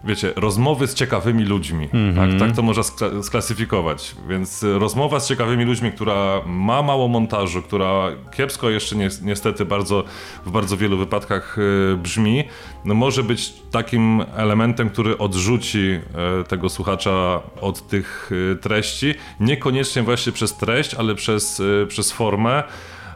wiecie, 0.03 0.33
rozmowy 0.35 0.87
z 0.87 0.93
ciekawymi 0.93 1.43
ludźmi. 1.43 1.89
Mm 1.93 2.11
-hmm. 2.11 2.15
tak, 2.15 2.23
mhm. 2.23 2.39
tak 2.39 2.55
to 2.55 2.61
można 2.61 2.83
sklasyfikować. 3.23 4.15
Więc 4.29 4.63
rozmowa 4.63 5.19
z 5.19 5.27
ciekawymi 5.27 5.65
ludźmi, 5.65 5.91
która 5.91 6.41
ma 6.45 6.81
mało 6.81 7.07
montażu, 7.07 7.61
która 7.61 8.09
kiepsko 8.31 8.69
jeszcze 8.69 8.95
ni 8.95 9.05
niestety 9.21 9.65
bardzo, 9.65 10.03
w 10.45 10.51
bardzo 10.51 10.77
wielu 10.77 10.97
wypadkach 10.97 11.57
y, 11.57 11.97
brzmi, 11.97 12.43
no 12.85 12.93
może 12.93 13.23
być 13.23 13.53
takim 13.71 14.23
elementem, 14.35 14.89
który 14.89 15.17
odrzuci 15.17 15.99
y, 16.41 16.43
tego 16.47 16.69
słuchacza 16.69 17.41
od 17.61 17.87
tych 17.87 18.31
y, 18.31 18.55
treści. 18.55 19.13
Niekoniecznie 19.39 20.03
właśnie 20.03 20.31
przez 20.31 20.57
treść, 20.57 20.93
ale 20.93 21.15
przez, 21.15 21.61
przez 21.87 22.11
formę. 22.11 22.63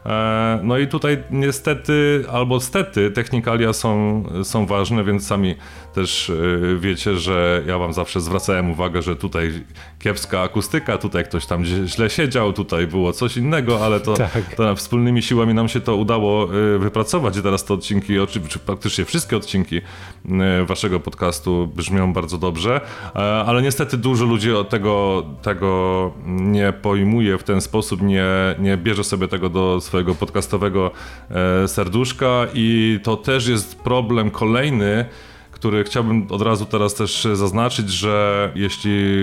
E, 0.06 0.60
no 0.64 0.78
i 0.78 0.88
tutaj 0.88 1.24
niestety 1.32 2.24
albo 2.32 2.60
stety 2.60 3.12
technikalia 3.12 3.74
są, 3.74 4.24
są 4.44 4.66
ważne, 4.66 5.04
więc 5.04 5.28
sami 5.28 5.56
też 5.94 6.30
e, 6.30 6.34
wiecie, 6.80 7.18
że 7.18 7.64
ja 7.68 7.78
wam 7.78 7.94
zawsze 7.94 8.22
zwracałem 8.22 8.72
uwagę, 8.72 9.02
że 9.02 9.16
tutaj 9.16 9.52
kiepska 10.00 10.42
akustyka, 10.42 10.98
tutaj 10.98 11.24
ktoś 11.24 11.46
tam 11.46 11.66
źle 11.66 12.10
siedział, 12.10 12.54
tutaj 12.54 12.88
było 12.88 13.14
coś 13.14 13.38
innego, 13.38 13.86
ale 13.86 14.00
to, 14.00 14.14
tak. 14.14 14.56
to 14.56 14.76
wspólnymi 14.76 15.22
siłami 15.22 15.54
nam 15.54 15.68
się 15.70 15.82
to 15.82 15.96
udało 15.96 16.44
e, 16.44 16.78
wypracować 16.80 17.38
i 17.38 17.42
teraz 17.42 17.66
te 17.66 17.74
odcinki, 17.74 18.14
czy 18.50 18.60
praktycznie 18.60 19.06
wszystkie 19.06 19.38
odcinki 19.38 19.82
waszego 20.66 21.00
podcastu 21.00 21.68
brzmią 21.76 22.14
bardzo 22.14 22.38
dobrze, 22.38 22.82
ale 23.46 23.62
niestety 23.62 23.98
dużo 23.98 24.26
ludzi 24.26 24.50
tego, 24.70 25.24
tego 25.42 26.14
nie 26.26 26.74
pojmuje 26.74 27.38
w 27.38 27.44
ten 27.44 27.62
sposób, 27.62 28.02
nie, 28.02 28.26
nie 28.60 28.78
bierze 28.78 29.04
sobie 29.04 29.28
tego 29.28 29.50
do 29.50 29.82
swojego 29.82 29.91
podcastowego 30.20 30.92
e, 31.30 31.68
serduszka 31.68 32.48
i 32.54 33.00
to 33.04 33.18
też 33.18 33.48
jest 33.48 33.80
problem 33.80 34.32
kolejny, 34.32 35.06
który 35.52 35.84
chciałbym 35.84 36.28
od 36.30 36.42
razu 36.42 36.66
teraz 36.66 36.94
też 36.94 37.28
zaznaczyć, 37.34 37.90
że 37.90 38.52
jeśli 38.56 39.14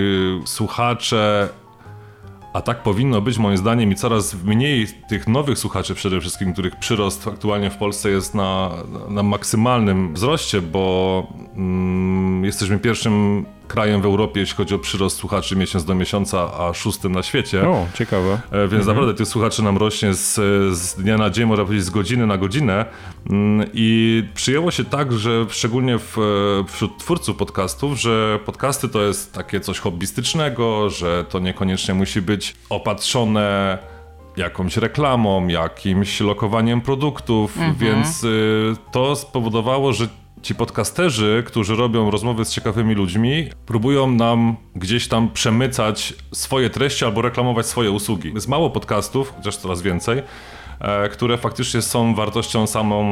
słuchacze 0.45 1.49
a 2.53 2.61
tak 2.61 2.83
powinno 2.83 3.21
być 3.21 3.37
moim 3.37 3.57
zdaniem 3.57 3.91
i 3.91 3.95
coraz 3.95 4.43
mniej 4.43 4.87
tych 5.09 5.27
nowych 5.27 5.59
słuchaczy 5.59 5.95
przede 5.95 6.19
wszystkim, 6.21 6.53
których 6.53 6.75
przyrost 6.75 7.27
aktualnie 7.27 7.69
w 7.69 7.77
Polsce 7.77 8.09
jest 8.09 8.35
na, 8.35 8.71
na 9.09 9.23
maksymalnym 9.23 10.13
wzroście, 10.13 10.61
bo 10.61 11.27
mm, 11.55 12.45
jesteśmy 12.45 12.79
pierwszym 12.79 13.45
krajem 13.69 14.01
w 14.01 14.05
Europie, 14.05 14.39
jeśli 14.39 14.55
chodzi 14.55 14.75
o 14.75 14.79
przyrost 14.79 15.17
słuchaczy 15.17 15.55
miesiąc 15.55 15.85
do 15.85 15.95
miesiąca, 15.95 16.51
a 16.59 16.73
szóstym 16.73 17.11
na 17.11 17.23
świecie. 17.23 17.67
O, 17.67 17.87
ciekawe. 17.93 18.33
E, 18.51 18.59
więc 18.61 18.73
mhm. 18.73 18.87
naprawdę 18.87 19.13
tych 19.13 19.27
słuchaczy 19.27 19.63
nam 19.63 19.77
rośnie 19.77 20.13
z, 20.13 20.35
z 20.77 20.95
dnia 20.95 21.17
na 21.17 21.29
dzień, 21.29 21.45
można 21.45 21.65
powiedzieć 21.65 21.85
z 21.85 21.89
godziny 21.89 22.27
na 22.27 22.37
godzinę. 22.37 22.85
Mm, 23.29 23.69
I 23.73 24.23
przyjęło 24.33 24.71
się 24.71 24.85
tak, 24.85 25.13
że 25.13 25.45
szczególnie 25.49 25.97
w, 25.99 26.17
wśród 26.67 26.97
twórców 26.97 27.37
podcastów, 27.37 27.99
że 27.99 28.39
podcasty 28.45 28.89
to 28.89 29.01
jest 29.01 29.33
takie 29.33 29.59
coś 29.59 29.79
hobbystycznego, 29.79 30.89
że 30.89 31.25
to 31.29 31.39
niekoniecznie 31.39 31.93
musi 31.93 32.21
być 32.21 32.55
opatrzone 32.69 33.77
jakąś 34.37 34.77
reklamą, 34.77 35.47
jakimś 35.47 36.19
lokowaniem 36.19 36.81
produktów, 36.81 37.57
mhm. 37.57 37.75
więc 37.75 38.23
y, 38.23 38.75
to 38.91 39.15
spowodowało, 39.15 39.93
że 39.93 40.07
ci 40.41 40.55
podcasterzy, 40.55 41.43
którzy 41.47 41.75
robią 41.75 42.11
rozmowy 42.11 42.45
z 42.45 42.51
ciekawymi 42.51 42.95
ludźmi, 42.95 43.47
próbują 43.65 44.11
nam 44.11 44.55
gdzieś 44.75 45.07
tam 45.07 45.29
przemycać 45.29 46.13
swoje 46.31 46.69
treści 46.69 47.05
albo 47.05 47.21
reklamować 47.21 47.65
swoje 47.65 47.91
usługi. 47.91 48.31
Jest 48.33 48.47
mało 48.47 48.69
podcastów, 48.69 49.33
chociaż 49.37 49.57
coraz 49.57 49.81
więcej, 49.81 50.21
E, 50.79 51.09
które 51.09 51.37
faktycznie 51.37 51.81
są 51.81 52.15
wartością 52.15 52.67
samą, 52.67 53.05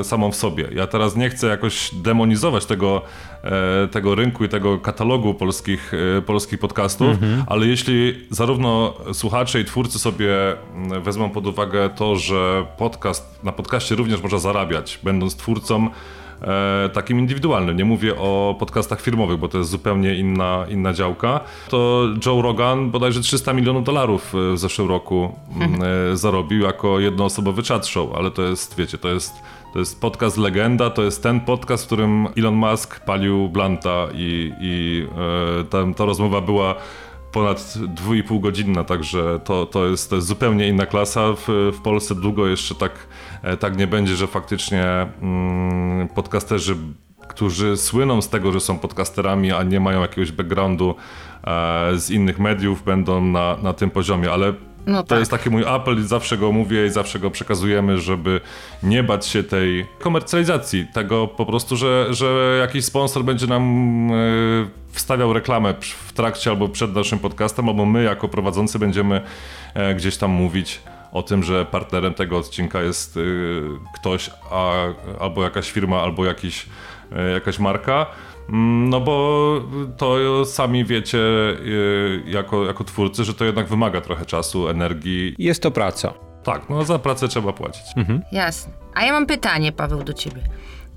e, 0.00 0.04
samą 0.04 0.32
w 0.32 0.36
sobie. 0.36 0.68
Ja 0.74 0.86
teraz 0.86 1.16
nie 1.16 1.30
chcę 1.30 1.46
jakoś 1.46 1.90
demonizować 1.94 2.66
tego, 2.66 3.02
e, 3.44 3.88
tego 3.88 4.14
rynku 4.14 4.44
i 4.44 4.48
tego 4.48 4.78
katalogu 4.78 5.34
polskich, 5.34 5.92
polskich 6.26 6.58
podcastów, 6.58 7.08
mhm. 7.08 7.44
ale 7.46 7.66
jeśli 7.66 8.26
zarówno 8.30 8.94
słuchacze 9.12 9.60
i 9.60 9.64
twórcy 9.64 9.98
sobie 9.98 10.34
mm, 10.74 11.02
wezmą 11.02 11.30
pod 11.30 11.46
uwagę 11.46 11.90
to, 11.90 12.16
że 12.16 12.66
podcast, 12.78 13.44
na 13.44 13.52
podcaście 13.52 13.94
również 13.94 14.22
można 14.22 14.38
zarabiać, 14.38 15.00
będąc 15.02 15.36
twórcą, 15.36 15.90
takim 16.92 17.18
indywidualnym. 17.18 17.76
Nie 17.76 17.84
mówię 17.84 18.16
o 18.16 18.56
podcastach 18.58 19.00
firmowych, 19.00 19.38
bo 19.38 19.48
to 19.48 19.58
jest 19.58 19.70
zupełnie 19.70 20.14
inna, 20.14 20.66
inna 20.68 20.92
działka. 20.92 21.40
To 21.68 22.08
Joe 22.26 22.42
Rogan 22.42 22.90
bodajże 22.90 23.20
300 23.20 23.52
milionów 23.52 23.84
dolarów 23.84 24.34
e, 24.34 24.54
w 24.54 24.58
zeszłym 24.58 24.88
roku 24.88 25.32
mhm. 25.60 25.82
e, 26.12 26.16
zarobił 26.16 26.60
jako 26.60 27.00
jednoosobowy 27.00 27.62
chat 27.62 27.86
show, 27.86 28.14
ale 28.14 28.30
to 28.30 28.42
jest, 28.42 28.76
wiecie, 28.76 28.98
to 28.98 29.08
jest 29.08 29.32
to 29.72 29.78
jest 29.78 30.00
podcast 30.00 30.36
legenda, 30.36 30.90
to 30.90 31.02
jest 31.02 31.22
ten 31.22 31.40
podcast, 31.40 31.82
w 31.82 31.86
którym 31.86 32.28
Elon 32.36 32.54
Musk 32.54 33.00
palił 33.00 33.48
Blanta 33.48 34.08
i, 34.14 34.52
i 34.60 35.06
e, 35.60 35.64
ta, 35.64 35.78
ta 35.96 36.04
rozmowa 36.04 36.40
była 36.40 36.74
ponad 37.32 37.58
2,5 37.58 38.40
godzinna, 38.40 38.84
także 38.84 39.40
to, 39.44 39.66
to, 39.66 39.86
jest, 39.86 40.10
to 40.10 40.16
jest 40.16 40.28
zupełnie 40.28 40.68
inna 40.68 40.86
klasa. 40.86 41.32
W, 41.32 41.72
w 41.72 41.80
Polsce 41.82 42.14
długo 42.14 42.46
jeszcze 42.46 42.74
tak, 42.74 42.92
e, 42.92 43.29
tak 43.60 43.76
nie 43.76 43.86
będzie, 43.86 44.16
że 44.16 44.26
faktycznie 44.26 44.84
mm, 45.22 46.08
podcasterzy, 46.08 46.76
którzy 47.28 47.76
słyną 47.76 48.22
z 48.22 48.28
tego, 48.28 48.52
że 48.52 48.60
są 48.60 48.78
podcasterami, 48.78 49.52
a 49.52 49.62
nie 49.62 49.80
mają 49.80 50.00
jakiegoś 50.00 50.32
backgroundu 50.32 50.94
e, 51.44 51.90
z 51.96 52.10
innych 52.10 52.38
mediów, 52.38 52.84
będą 52.84 53.20
na, 53.20 53.56
na 53.62 53.72
tym 53.72 53.90
poziomie, 53.90 54.32
ale 54.32 54.52
no 54.86 55.02
to 55.02 55.08
tak. 55.08 55.18
jest 55.18 55.30
taki 55.30 55.50
mój 55.50 55.64
apel 55.66 55.98
i 55.98 56.02
zawsze 56.02 56.38
go 56.38 56.52
mówię 56.52 56.86
i 56.86 56.90
zawsze 56.90 57.18
go 57.18 57.30
przekazujemy, 57.30 57.98
żeby 57.98 58.40
nie 58.82 59.02
bać 59.02 59.26
się 59.26 59.42
tej 59.42 59.86
komercjalizacji, 59.98 60.86
tego 60.94 61.28
po 61.28 61.46
prostu, 61.46 61.76
że, 61.76 62.06
że 62.10 62.58
jakiś 62.60 62.84
sponsor 62.84 63.24
będzie 63.24 63.46
nam 63.46 63.62
e, 64.10 64.14
wstawiał 64.92 65.32
reklamę 65.32 65.74
w 65.80 66.12
trakcie 66.12 66.50
albo 66.50 66.68
przed 66.68 66.94
naszym 66.94 67.18
podcastem, 67.18 67.68
albo 67.68 67.86
my 67.86 68.02
jako 68.02 68.28
prowadzący 68.28 68.78
będziemy 68.78 69.20
e, 69.74 69.94
gdzieś 69.94 70.16
tam 70.16 70.30
mówić 70.30 70.80
o 71.12 71.22
tym, 71.22 71.42
że 71.42 71.64
partnerem 71.64 72.14
tego 72.14 72.38
odcinka 72.38 72.82
jest 72.82 73.16
e, 73.16 73.20
ktoś, 73.94 74.30
a, 74.50 74.72
albo 75.20 75.42
jakaś 75.42 75.70
firma, 75.70 76.02
albo 76.02 76.24
jakiś, 76.24 76.66
jakaś 77.32 77.58
marka. 77.58 78.06
Mm, 78.48 78.88
no 78.88 79.00
bo 79.00 79.60
to 79.96 80.44
sami 80.44 80.84
wiecie 80.84 81.18
y, 81.18 82.22
jako, 82.26 82.64
jako 82.64 82.84
twórcy, 82.84 83.24
że 83.24 83.34
to 83.34 83.44
jednak 83.44 83.66
wymaga 83.66 84.00
trochę 84.00 84.26
czasu, 84.26 84.68
energii. 84.68 85.34
Jest 85.38 85.62
to 85.62 85.70
praca. 85.70 86.12
Tak, 86.42 86.68
no 86.70 86.84
za 86.84 86.98
pracę 86.98 87.28
trzeba 87.28 87.52
płacić. 87.52 87.82
Mhm. 87.96 88.22
Jasne. 88.32 88.72
A 88.94 89.04
ja 89.04 89.12
mam 89.12 89.26
pytanie, 89.26 89.72
Paweł, 89.72 90.02
do 90.02 90.12
ciebie. 90.12 90.42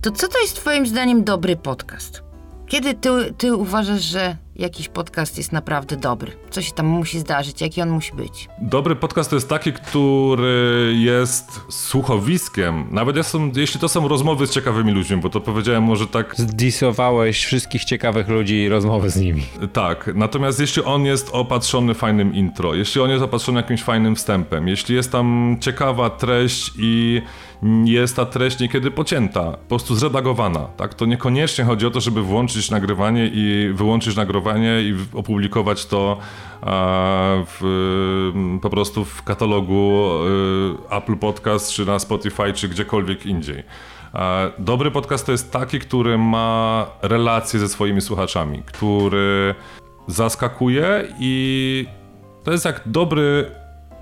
To 0.01 0.11
co 0.11 0.27
to 0.27 0.39
jest 0.39 0.55
twoim 0.55 0.87
zdaniem 0.87 1.23
dobry 1.23 1.55
podcast? 1.55 2.22
Kiedy 2.67 2.93
ty, 2.93 3.09
ty 3.37 3.55
uważasz, 3.55 4.01
że 4.01 4.37
jakiś 4.55 4.89
podcast 4.89 5.37
jest 5.37 5.51
naprawdę 5.51 5.97
dobry? 5.97 6.31
Co 6.49 6.61
się 6.61 6.71
tam 6.71 6.85
musi 6.85 7.19
zdarzyć? 7.19 7.61
Jaki 7.61 7.81
on 7.81 7.89
musi 7.89 8.13
być? 8.15 8.47
Dobry 8.61 8.95
podcast 8.95 9.29
to 9.29 9.35
jest 9.35 9.49
taki, 9.49 9.73
który 9.73 10.93
jest 10.97 11.61
słuchowiskiem. 11.69 12.87
Nawet 12.91 13.15
jeśli 13.55 13.79
to 13.79 13.89
są 13.89 14.07
rozmowy 14.07 14.47
z 14.47 14.51
ciekawymi 14.51 14.91
ludźmi, 14.91 15.17
bo 15.17 15.29
to 15.29 15.41
powiedziałem 15.41 15.83
może 15.83 16.07
tak... 16.07 16.33
Zdisowałeś 16.37 17.45
wszystkich 17.45 17.85
ciekawych 17.85 18.29
ludzi 18.29 18.55
i 18.55 18.69
rozmowy 18.69 19.09
z 19.09 19.15
nimi. 19.15 19.43
Tak, 19.73 20.09
natomiast 20.15 20.59
jeśli 20.59 20.83
on 20.83 21.05
jest 21.05 21.29
opatrzony 21.31 21.93
fajnym 21.93 22.33
intro, 22.35 22.75
jeśli 22.75 23.01
on 23.01 23.09
jest 23.09 23.23
opatrzony 23.23 23.61
jakimś 23.61 23.83
fajnym 23.83 24.15
wstępem, 24.15 24.67
jeśli 24.67 24.95
jest 24.95 25.11
tam 25.11 25.57
ciekawa 25.59 26.09
treść 26.09 26.71
i 26.77 27.21
jest 27.85 28.15
ta 28.15 28.25
treść 28.25 28.59
niekiedy 28.59 28.91
pocięta, 28.91 29.51
po 29.51 29.67
prostu 29.67 29.95
zredagowana, 29.95 30.59
tak? 30.59 30.93
To 30.93 31.05
niekoniecznie 31.05 31.63
chodzi 31.63 31.87
o 31.87 31.91
to, 31.91 32.01
żeby 32.01 32.21
włączyć 32.21 32.71
nagrywanie 32.71 33.29
i 33.33 33.71
wyłączyć 33.73 34.15
nagrywanie 34.15 34.81
i 34.81 34.95
opublikować 35.13 35.85
to 35.85 36.17
w, 37.47 38.59
po 38.61 38.69
prostu 38.69 39.05
w 39.05 39.23
katalogu 39.23 40.09
y, 40.91 40.95
Apple 40.95 41.15
Podcast, 41.15 41.71
czy 41.71 41.85
na 41.85 41.99
Spotify, 41.99 42.53
czy 42.53 42.69
gdziekolwiek 42.69 43.25
indziej. 43.25 43.63
Dobry 44.59 44.91
podcast 44.91 45.25
to 45.25 45.31
jest 45.31 45.51
taki, 45.51 45.79
który 45.79 46.17
ma 46.17 46.85
relacje 47.01 47.59
ze 47.59 47.69
swoimi 47.69 48.01
słuchaczami, 48.01 48.63
który 48.65 49.55
zaskakuje 50.07 51.07
i 51.19 51.85
to 52.43 52.51
jest 52.51 52.65
jak 52.65 52.81
dobry 52.85 53.51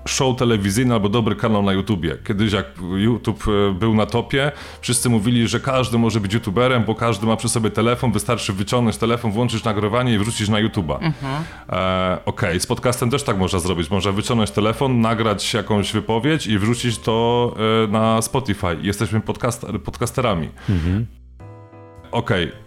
show 0.06 0.36
telewizyjny 0.36 0.94
albo 0.94 1.08
dobry 1.08 1.36
kanał 1.36 1.62
na 1.62 1.72
YouTubie. 1.72 2.16
Kiedyś 2.26 2.52
jak 2.52 2.66
YouTube 2.96 3.44
e, 3.48 3.72
był 3.74 3.94
na 3.94 4.06
topie, 4.06 4.52
wszyscy 4.80 5.08
mówili, 5.08 5.48
że 5.48 5.60
każdy 5.60 5.98
może 5.98 6.20
być 6.20 6.34
YouTuberem, 6.34 6.84
bo 6.84 6.94
każdy 6.94 7.26
ma 7.26 7.36
przy 7.36 7.48
sobie 7.48 7.70
telefon, 7.70 8.12
wystarczy 8.12 8.52
wyciągnąć 8.52 8.96
telefon, 8.96 9.32
włączyć 9.32 9.64
nagrywanie 9.64 10.14
i 10.14 10.18
wrzucić 10.18 10.48
na 10.48 10.58
YouTube'a. 10.58 10.98
Mhm. 11.00 11.42
E, 11.68 12.18
Okej, 12.24 12.48
okay. 12.48 12.60
z 12.60 12.66
podcastem 12.66 13.10
też 13.10 13.22
tak 13.22 13.38
można 13.38 13.58
zrobić. 13.58 13.90
Można 13.90 14.12
wyciągnąć 14.12 14.50
telefon, 14.50 15.00
nagrać 15.00 15.54
jakąś 15.54 15.92
wypowiedź 15.92 16.46
i 16.46 16.58
wrzucić 16.58 16.98
to 16.98 17.54
e, 17.84 17.92
na 17.92 18.22
Spotify. 18.22 18.76
Jesteśmy 18.82 19.20
podcaster, 19.20 19.82
podcasterami. 19.82 20.48
Mhm. 20.68 21.06
Okej. 22.12 22.48
Okay. 22.48 22.62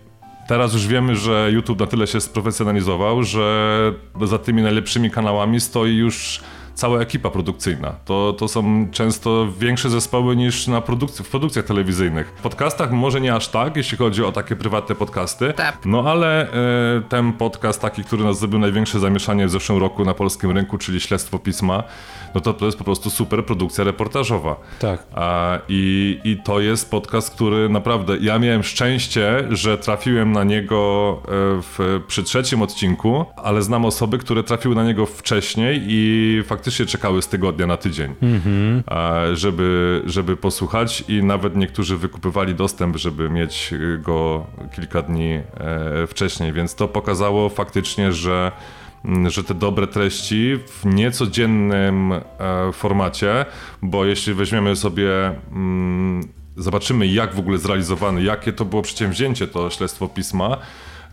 Teraz 0.48 0.74
już 0.74 0.88
wiemy, 0.88 1.15
że 1.15 1.50
YouTube 1.52 1.80
na 1.80 1.88
tyle 1.88 2.08
się 2.08 2.21
sprofesjonalizował, 2.21 3.24
że 3.24 3.93
za 4.21 4.38
tymi 4.38 4.62
najlepszymi 4.62 5.12
kanałami 5.12 5.60
stoi 5.60 5.95
już 5.95 6.41
cała 6.75 6.99
ekipa 6.99 7.29
produkcyjna. 7.29 7.95
To, 8.05 8.33
to 8.33 8.47
są 8.47 8.88
często 8.91 9.47
większe 9.59 9.89
zespoły 9.89 10.35
niż 10.35 10.67
na 10.67 10.81
produkcji, 10.81 11.25
w 11.25 11.29
produkcjach 11.29 11.65
telewizyjnych. 11.65 12.33
W 12.38 12.41
podcastach 12.41 12.91
może 12.91 13.21
nie 13.21 13.35
aż 13.35 13.47
tak, 13.47 13.77
jeśli 13.77 13.97
chodzi 13.97 14.23
o 14.23 14.31
takie 14.31 14.55
prywatne 14.55 14.95
podcasty, 14.95 15.53
tak. 15.53 15.77
no 15.85 16.03
ale 16.11 16.51
e, 16.51 17.01
ten 17.09 17.33
podcast 17.33 17.81
taki, 17.81 18.03
który 18.03 18.23
nas 18.23 18.39
zrobił 18.39 18.59
największe 18.59 18.99
zamieszanie 18.99 19.47
w 19.47 19.49
zeszłym 19.49 19.77
roku 19.79 20.05
na 20.05 20.13
polskim 20.13 20.51
rynku, 20.51 20.77
czyli 20.77 20.99
Śledztwo 20.99 21.39
Pisma, 21.39 21.83
no 22.36 22.41
to 22.41 22.54
to 22.54 22.65
jest 22.65 22.78
po 22.78 22.84
prostu 22.84 23.10
super 23.10 23.45
produkcja 23.45 23.84
reportażowa. 23.84 24.56
Tak. 24.80 25.04
A, 25.13 25.60
i, 25.69 26.19
I 26.24 26.38
to 26.43 26.60
jest 26.60 26.91
podcast, 26.91 27.36
który 27.36 27.69
naprawdę, 27.69 28.17
ja 28.17 28.39
miałem 28.39 28.63
szczęście, 28.63 29.48
że 29.50 29.78
trafiłem 29.78 30.32
na 30.32 30.43
niego 30.43 31.21
e, 31.24 31.28
w, 31.62 32.02
przy 32.08 32.24
trzecim 32.24 32.62
odcinku, 32.62 33.26
ale 33.36 33.62
znam 33.62 33.86
osoby, 33.86 34.17
które 34.17 34.43
trafiły 34.43 34.76
na 34.76 34.84
niego 34.84 35.06
wcześniej 35.06 35.82
i 35.88 36.41
faktycznie 36.45 36.86
czekały 36.86 37.21
z 37.21 37.28
tygodnia 37.28 37.67
na 37.67 37.78
tydzień, 37.78 38.15
mhm. 38.21 38.84
żeby, 39.34 40.02
żeby 40.06 40.38
posłuchać 40.38 41.04
i 41.08 41.24
nawet 41.24 41.56
niektórzy 41.56 41.98
wykupywali 41.98 42.56
dostęp, 42.56 42.98
żeby 42.98 43.30
mieć 43.30 43.74
go 44.00 44.45
kilka 44.76 45.02
dni 45.02 45.34
e, 45.34 46.08
wcześniej, 46.08 46.54
więc 46.54 46.76
to 46.76 46.88
pokazało 46.88 47.50
faktycznie, 47.50 48.12
że 48.12 48.52
że 49.27 49.43
te 49.43 49.53
dobre 49.53 49.87
treści 49.87 50.59
w 50.67 50.85
niecodziennym 50.85 52.11
e, 52.13 52.21
formacie, 52.73 53.45
bo 53.81 54.05
jeśli 54.05 54.33
weźmiemy 54.33 54.75
sobie 54.75 55.11
mm, 55.51 56.27
zobaczymy 56.57 57.07
jak 57.07 57.35
w 57.35 57.39
ogóle 57.39 57.57
zrealizowany, 57.57 58.23
jakie 58.23 58.53
to 58.53 58.65
było 58.65 58.81
przedsięwzięcie 58.81 59.47
to 59.47 59.69
śledztwo 59.69 60.07
pisma, 60.07 60.57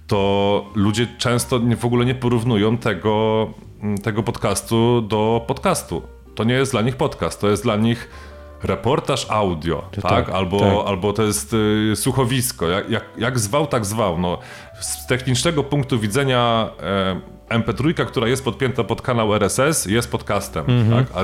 to 0.06 0.70
ludzie 0.74 1.06
często 1.18 1.60
w 1.76 1.84
ogóle 1.84 2.04
nie 2.04 2.14
porównują 2.14 2.78
tego, 2.78 3.46
mm, 3.82 3.98
tego 3.98 4.22
podcastu 4.22 5.00
do 5.00 5.44
podcastu. 5.46 6.02
To 6.34 6.44
nie 6.44 6.54
jest 6.54 6.72
dla 6.72 6.82
nich 6.82 6.96
podcast, 6.96 7.40
to 7.40 7.48
jest 7.48 7.62
dla 7.62 7.76
nich 7.76 8.08
reportaż 8.64 9.26
audio, 9.30 9.82
tak? 9.92 10.02
tak? 10.02 10.28
Albo, 10.28 10.58
tak. 10.58 10.88
albo 10.88 11.12
to 11.12 11.22
jest 11.22 11.54
y, 11.92 11.96
słuchowisko. 11.96 12.68
Jak, 12.68 12.90
jak, 12.90 13.04
jak 13.18 13.38
zwał, 13.38 13.66
tak 13.66 13.86
zwał. 13.86 14.18
No, 14.18 14.38
z 14.80 15.06
technicznego 15.06 15.64
punktu 15.64 15.98
widzenia 15.98 16.70
e, 17.48 17.58
MP3, 17.58 18.06
która 18.06 18.28
jest 18.28 18.44
podpięta 18.44 18.84
pod 18.84 19.02
kanał 19.02 19.34
RSS, 19.34 19.86
jest 19.86 20.10
podcastem. 20.10 20.64
Mhm. 20.68 21.04
Tak? 21.04 21.16
A 21.16 21.20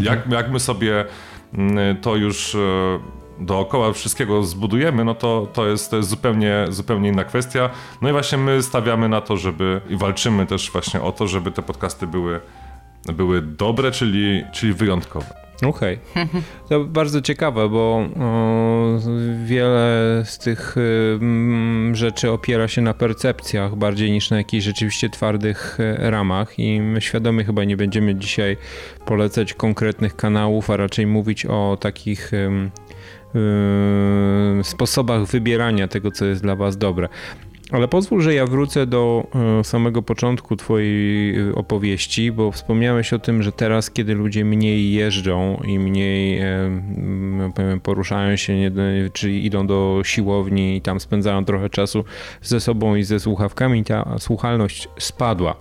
jak, 0.00 0.30
jak 0.30 0.50
my 0.50 0.60
sobie 0.60 1.04
mm, 1.54 1.96
to 1.96 2.16
już 2.16 2.54
e, 2.54 2.58
dookoła 3.40 3.92
wszystkiego 3.92 4.42
zbudujemy, 4.42 5.04
no 5.04 5.14
to, 5.14 5.48
to, 5.52 5.66
jest, 5.66 5.90
to 5.90 5.96
jest 5.96 6.08
zupełnie, 6.08 6.66
zupełnie 6.68 7.08
inna 7.08 7.24
kwestia. 7.24 7.70
No 8.02 8.08
i 8.08 8.12
właśnie 8.12 8.38
my 8.38 8.62
stawiamy 8.62 9.08
na 9.08 9.20
to, 9.20 9.36
żeby 9.36 9.80
i 9.88 9.96
walczymy 9.96 10.46
też 10.46 10.70
właśnie 10.70 11.02
o 11.02 11.12
to, 11.12 11.26
żeby 11.26 11.50
te 11.50 11.62
podcasty 11.62 12.06
były, 12.06 12.40
były 13.14 13.42
dobre, 13.42 13.90
czyli, 13.90 14.44
czyli 14.52 14.72
wyjątkowe. 14.72 15.47
Okej. 15.62 15.98
Okay. 16.10 16.26
To 16.68 16.84
bardzo 16.84 17.22
ciekawe, 17.22 17.68
bo 17.68 18.08
o, 18.20 18.98
wiele 19.44 20.22
z 20.24 20.38
tych 20.38 20.76
y, 20.76 21.18
rzeczy 21.92 22.30
opiera 22.30 22.68
się 22.68 22.82
na 22.82 22.94
percepcjach 22.94 23.76
bardziej 23.76 24.10
niż 24.10 24.30
na 24.30 24.36
jakichś 24.36 24.64
rzeczywiście 24.64 25.10
twardych 25.10 25.80
y, 25.80 26.10
ramach 26.10 26.58
i 26.58 26.80
my 26.80 27.00
świadomie 27.00 27.44
chyba 27.44 27.64
nie 27.64 27.76
będziemy 27.76 28.14
dzisiaj 28.14 28.56
polecać 29.06 29.54
konkretnych 29.54 30.16
kanałów, 30.16 30.70
a 30.70 30.76
raczej 30.76 31.06
mówić 31.06 31.46
o 31.46 31.78
takich 31.80 32.32
y, 32.32 32.70
yy, 33.34 34.64
sposobach 34.64 35.24
wybierania 35.24 35.88
tego, 35.88 36.10
co 36.10 36.24
jest 36.24 36.42
dla 36.42 36.56
Was 36.56 36.76
dobre. 36.76 37.08
Ale 37.72 37.88
pozwól, 37.88 38.20
że 38.20 38.34
ja 38.34 38.46
wrócę 38.46 38.86
do 38.86 39.26
e, 39.60 39.64
samego 39.64 40.02
początku 40.02 40.56
Twojej 40.56 41.38
e, 41.40 41.54
opowieści, 41.54 42.32
bo 42.32 42.52
wspomniałeś 42.52 43.12
o 43.12 43.18
tym, 43.18 43.42
że 43.42 43.52
teraz, 43.52 43.90
kiedy 43.90 44.14
ludzie 44.14 44.44
mniej 44.44 44.92
jeżdżą 44.92 45.62
i 45.66 45.78
mniej 45.78 46.42
powiem, 47.54 47.80
poruszają 47.80 48.36
się, 48.36 48.70
czyli 49.12 49.46
idą 49.46 49.66
do 49.66 50.00
siłowni 50.04 50.76
i 50.76 50.80
tam 50.80 51.00
spędzają 51.00 51.44
trochę 51.44 51.70
czasu 51.70 52.04
ze 52.42 52.60
sobą 52.60 52.94
i 52.94 53.02
ze 53.04 53.20
słuchawkami, 53.20 53.84
ta 53.84 54.18
słuchalność 54.18 54.88
spadła. 54.98 55.56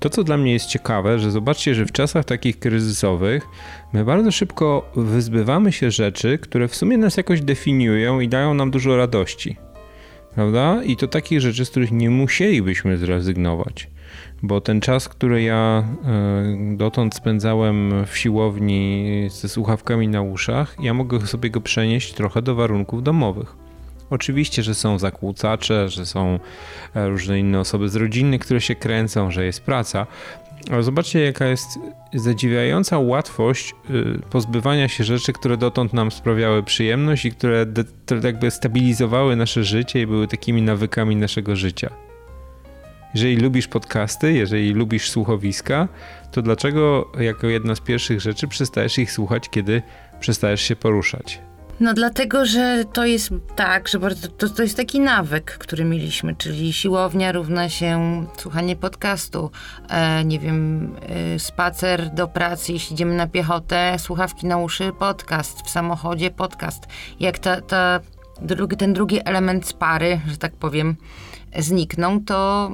To, 0.00 0.10
co 0.10 0.24
dla 0.24 0.36
mnie 0.36 0.52
jest 0.52 0.66
ciekawe, 0.66 1.18
że 1.18 1.30
zobaczcie, 1.30 1.74
że 1.74 1.86
w 1.86 1.92
czasach 1.92 2.24
takich 2.24 2.58
kryzysowych 2.58 3.46
my 3.92 4.04
bardzo 4.04 4.32
szybko 4.32 4.90
wyzbywamy 4.96 5.72
się 5.72 5.90
rzeczy, 5.90 6.38
które 6.38 6.68
w 6.68 6.76
sumie 6.76 6.98
nas 6.98 7.16
jakoś 7.16 7.40
definiują 7.40 8.20
i 8.20 8.28
dają 8.28 8.54
nam 8.54 8.70
dużo 8.70 8.96
radości 8.96 9.56
prawda? 10.34 10.84
I 10.84 10.96
to 10.96 11.08
takich 11.08 11.40
rzeczy, 11.40 11.64
z 11.64 11.70
których 11.70 11.92
nie 11.92 12.10
musielibyśmy 12.10 12.96
zrezygnować. 12.96 13.90
Bo 14.42 14.60
ten 14.60 14.80
czas, 14.80 15.08
który 15.08 15.42
ja 15.42 15.84
e, 16.04 16.76
dotąd 16.76 17.14
spędzałem 17.14 18.04
w 18.06 18.18
siłowni 18.18 19.06
ze 19.30 19.48
słuchawkami 19.48 20.08
na 20.08 20.22
uszach, 20.22 20.76
ja 20.82 20.94
mogę 20.94 21.26
sobie 21.26 21.50
go 21.50 21.60
przenieść 21.60 22.14
trochę 22.14 22.42
do 22.42 22.54
warunków 22.54 23.02
domowych. 23.02 23.61
Oczywiście, 24.12 24.62
że 24.62 24.74
są 24.74 24.98
zakłócacze, 24.98 25.88
że 25.88 26.06
są 26.06 26.38
e, 26.94 27.08
różne 27.08 27.38
inne 27.38 27.60
osoby 27.60 27.88
z 27.88 27.96
rodziny, 27.96 28.38
które 28.38 28.60
się 28.60 28.74
kręcą, 28.74 29.30
że 29.30 29.44
jest 29.44 29.60
praca, 29.60 30.06
ale 30.70 30.82
zobaczcie, 30.82 31.20
jaka 31.20 31.46
jest 31.46 31.78
zadziwiająca 32.14 32.98
łatwość 32.98 33.74
y, 33.90 34.20
pozbywania 34.30 34.88
się 34.88 35.04
rzeczy, 35.04 35.32
które 35.32 35.56
dotąd 35.56 35.92
nam 35.92 36.10
sprawiały 36.10 36.62
przyjemność 36.62 37.24
i 37.24 37.30
które, 37.32 37.66
jakby 38.24 38.50
stabilizowały 38.50 39.36
nasze 39.36 39.64
życie 39.64 40.00
i 40.00 40.06
były 40.06 40.28
takimi 40.28 40.62
nawykami 40.62 41.16
naszego 41.16 41.56
życia. 41.56 41.90
Jeżeli 43.14 43.36
lubisz 43.36 43.68
podcasty, 43.68 44.32
jeżeli 44.32 44.72
lubisz 44.72 45.10
słuchowiska, 45.10 45.88
to 46.32 46.42
dlaczego 46.42 47.12
jako 47.20 47.46
jedna 47.46 47.74
z 47.74 47.80
pierwszych 47.80 48.20
rzeczy 48.20 48.48
przestajesz 48.48 48.98
ich 48.98 49.12
słuchać, 49.12 49.48
kiedy 49.48 49.82
przestajesz 50.20 50.62
się 50.62 50.76
poruszać? 50.76 51.40
No 51.82 51.94
dlatego, 51.94 52.46
że 52.46 52.84
to 52.92 53.04
jest 53.04 53.30
tak, 53.56 53.88
że 53.88 53.98
to, 54.38 54.48
to 54.48 54.62
jest 54.62 54.76
taki 54.76 55.00
nawyk, 55.00 55.58
który 55.58 55.84
mieliśmy, 55.84 56.36
czyli 56.36 56.72
siłownia 56.72 57.32
równa 57.32 57.68
się 57.68 58.26
słuchanie 58.36 58.76
podcastu, 58.76 59.50
e, 59.88 60.24
nie 60.24 60.38
wiem, 60.38 60.92
e, 61.34 61.38
spacer 61.38 62.10
do 62.10 62.28
pracy, 62.28 62.72
jeśli 62.72 62.94
idziemy 62.94 63.14
na 63.14 63.26
piechotę, 63.26 63.96
słuchawki 63.98 64.46
na 64.46 64.58
uszy, 64.58 64.92
podcast, 64.98 65.62
w 65.62 65.70
samochodzie 65.70 66.30
podcast. 66.30 66.86
Jak 67.20 67.38
ta, 67.38 67.60
ta 67.60 68.00
drugi, 68.42 68.76
ten 68.76 68.92
drugi 68.92 69.20
element 69.24 69.66
z 69.66 69.72
pary, 69.72 70.20
że 70.26 70.36
tak 70.36 70.52
powiem, 70.52 70.96
zniknął, 71.58 72.20
to 72.20 72.70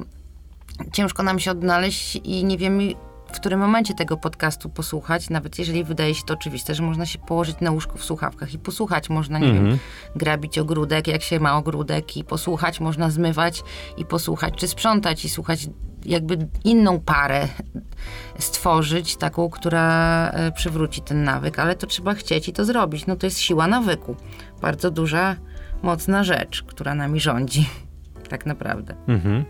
ciężko 0.93 1.23
nam 1.23 1.39
się 1.39 1.51
odnaleźć 1.51 2.15
i 2.15 2.45
nie 2.45 2.57
wiemy, 2.57 2.93
w 3.31 3.31
którym 3.31 3.59
momencie 3.59 3.93
tego 3.93 4.17
podcastu 4.17 4.69
posłuchać, 4.69 5.29
nawet 5.29 5.59
jeżeli 5.59 5.83
wydaje 5.83 6.15
się 6.15 6.23
to 6.25 6.33
oczywiste, 6.33 6.75
że 6.75 6.83
można 6.83 7.05
się 7.05 7.19
położyć 7.19 7.59
na 7.61 7.71
łóżku 7.71 7.97
w 7.97 8.05
słuchawkach 8.05 8.53
i 8.53 8.59
posłuchać. 8.59 9.09
Można, 9.09 9.39
nie 9.39 9.47
wiem, 9.47 9.57
mhm. 9.57 9.79
grabić 10.15 10.57
ogródek, 10.57 11.07
jak 11.07 11.21
się 11.21 11.39
ma 11.39 11.57
ogródek 11.57 12.17
i 12.17 12.23
posłuchać, 12.23 12.79
można 12.79 13.09
zmywać 13.09 13.63
i 13.97 14.05
posłuchać, 14.05 14.53
czy 14.57 14.67
sprzątać 14.67 15.25
i 15.25 15.29
słuchać 15.29 15.67
jakby 16.05 16.47
inną 16.63 16.99
parę 16.99 17.47
stworzyć, 18.39 19.17
taką, 19.17 19.49
która 19.49 20.29
e, 20.29 20.51
przywróci 20.51 21.01
ten 21.01 21.23
nawyk, 21.23 21.59
ale 21.59 21.75
to 21.75 21.87
trzeba 21.87 22.13
chcieć 22.13 22.47
i 22.47 22.53
to 22.53 22.65
zrobić. 22.65 23.07
No 23.07 23.15
to 23.15 23.27
jest 23.27 23.39
siła 23.39 23.67
nawyku. 23.67 24.15
Bardzo 24.61 24.91
duża, 24.91 25.35
mocna 25.81 26.23
rzecz, 26.23 26.63
która 26.63 26.95
nami 26.95 27.19
rządzi. 27.19 27.69
Tak 28.29 28.45
naprawdę. 28.45 28.95
Mhm. 29.07 29.45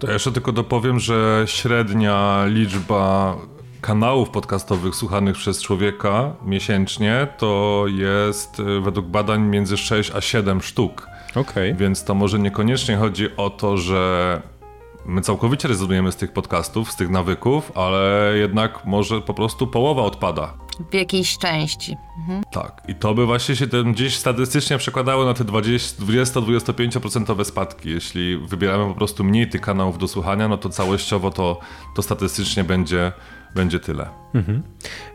To 0.00 0.12
jeszcze 0.12 0.32
tylko 0.32 0.52
dopowiem, 0.52 1.00
że 1.00 1.42
średnia 1.46 2.44
liczba 2.46 3.36
kanałów 3.80 4.30
podcastowych 4.30 4.94
słuchanych 4.94 5.36
przez 5.36 5.62
człowieka 5.62 6.32
miesięcznie 6.44 7.26
to 7.38 7.84
jest 7.88 8.60
y, 8.60 8.80
według 8.80 9.06
badań 9.06 9.42
między 9.42 9.76
6 9.76 10.10
a 10.14 10.20
7 10.20 10.62
sztuk. 10.62 11.06
Okay. 11.34 11.74
Więc 11.74 12.04
to 12.04 12.14
może 12.14 12.38
niekoniecznie 12.38 12.96
chodzi 12.96 13.36
o 13.36 13.50
to, 13.50 13.76
że 13.76 14.42
my 15.10 15.20
całkowicie 15.20 15.68
rezygnujemy 15.68 16.12
z 16.12 16.16
tych 16.16 16.32
podcastów, 16.32 16.92
z 16.92 16.96
tych 16.96 17.10
nawyków, 17.10 17.78
ale 17.78 18.32
jednak 18.36 18.84
może 18.84 19.20
po 19.20 19.34
prostu 19.34 19.66
połowa 19.66 20.02
odpada. 20.02 20.54
W 20.90 20.94
jakiejś 20.94 21.38
części. 21.38 21.96
Mhm. 22.18 22.42
Tak. 22.52 22.82
I 22.88 22.94
to 22.94 23.14
by 23.14 23.26
właśnie 23.26 23.56
się 23.56 23.66
ten 23.66 23.92
gdzieś 23.92 24.16
statystycznie 24.16 24.78
przekładało 24.78 25.24
na 25.24 25.34
te 25.34 25.44
20-25% 25.44 27.44
spadki. 27.44 27.90
Jeśli 27.90 28.38
wybieramy 28.38 28.88
po 28.88 28.94
prostu 28.94 29.24
mniej 29.24 29.48
tych 29.48 29.60
kanałów 29.60 29.98
do 29.98 30.08
słuchania, 30.08 30.48
no 30.48 30.58
to 30.58 30.68
całościowo 30.68 31.30
to, 31.30 31.60
to 31.94 32.02
statystycznie 32.02 32.64
będzie, 32.64 33.12
będzie 33.54 33.80
tyle. 33.80 34.08
Mhm. 34.34 34.62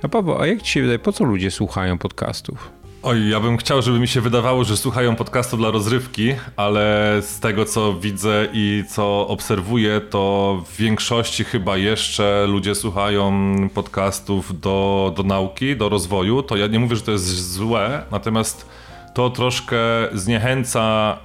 A 0.04 0.08
Paweł, 0.08 0.42
a 0.42 0.48
jak 0.48 0.62
ci 0.62 0.72
się 0.72 0.82
wydaje, 0.82 1.00
po 1.00 1.12
co 1.12 1.24
ludzie 1.24 1.52
słuchają 1.52 1.98
podcastów? 1.98 2.72
Oj, 3.08 3.30
ja 3.30 3.40
bym 3.40 3.58
chciał, 3.58 3.82
żeby 3.82 4.00
mi 4.00 4.08
się 4.08 4.22
wydawało, 4.22 4.64
że 4.64 4.78
słuchają 4.78 5.16
podcastu 5.16 5.58
dla 5.58 5.72
rozrywki, 5.72 6.34
ale 6.56 7.18
z 7.22 7.40
tego 7.40 7.66
co 7.66 7.94
widzę 7.94 8.48
i 8.54 8.84
co 8.90 9.28
obserwuję, 9.28 10.02
to 10.02 10.64
w 10.66 10.78
większości 10.78 11.44
chyba 11.44 11.78
jeszcze 11.78 12.46
ludzie 12.48 12.76
słuchają 12.76 13.56
podcastów 13.74 14.60
do, 14.60 15.14
do 15.18 15.24
nauki, 15.24 15.76
do 15.76 15.90
rozwoju. 15.90 16.44
To 16.44 16.58
ja 16.58 16.68
nie 16.68 16.80
mówię, 16.80 16.96
że 16.96 17.02
to 17.02 17.12
jest 17.12 17.52
złe, 17.52 18.06
natomiast 18.12 18.70
to 19.14 19.30
troszkę 19.30 19.78
zniechęca 20.14 21.18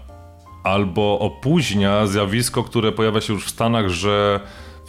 albo 0.65 1.19
opóźnia 1.19 2.07
zjawisko, 2.07 2.65
które 2.65 2.93
pojawia 2.93 3.21
się 3.21 3.33
już 3.33 3.45
w 3.45 3.51
Stanach, 3.51 3.89
że 3.89 4.41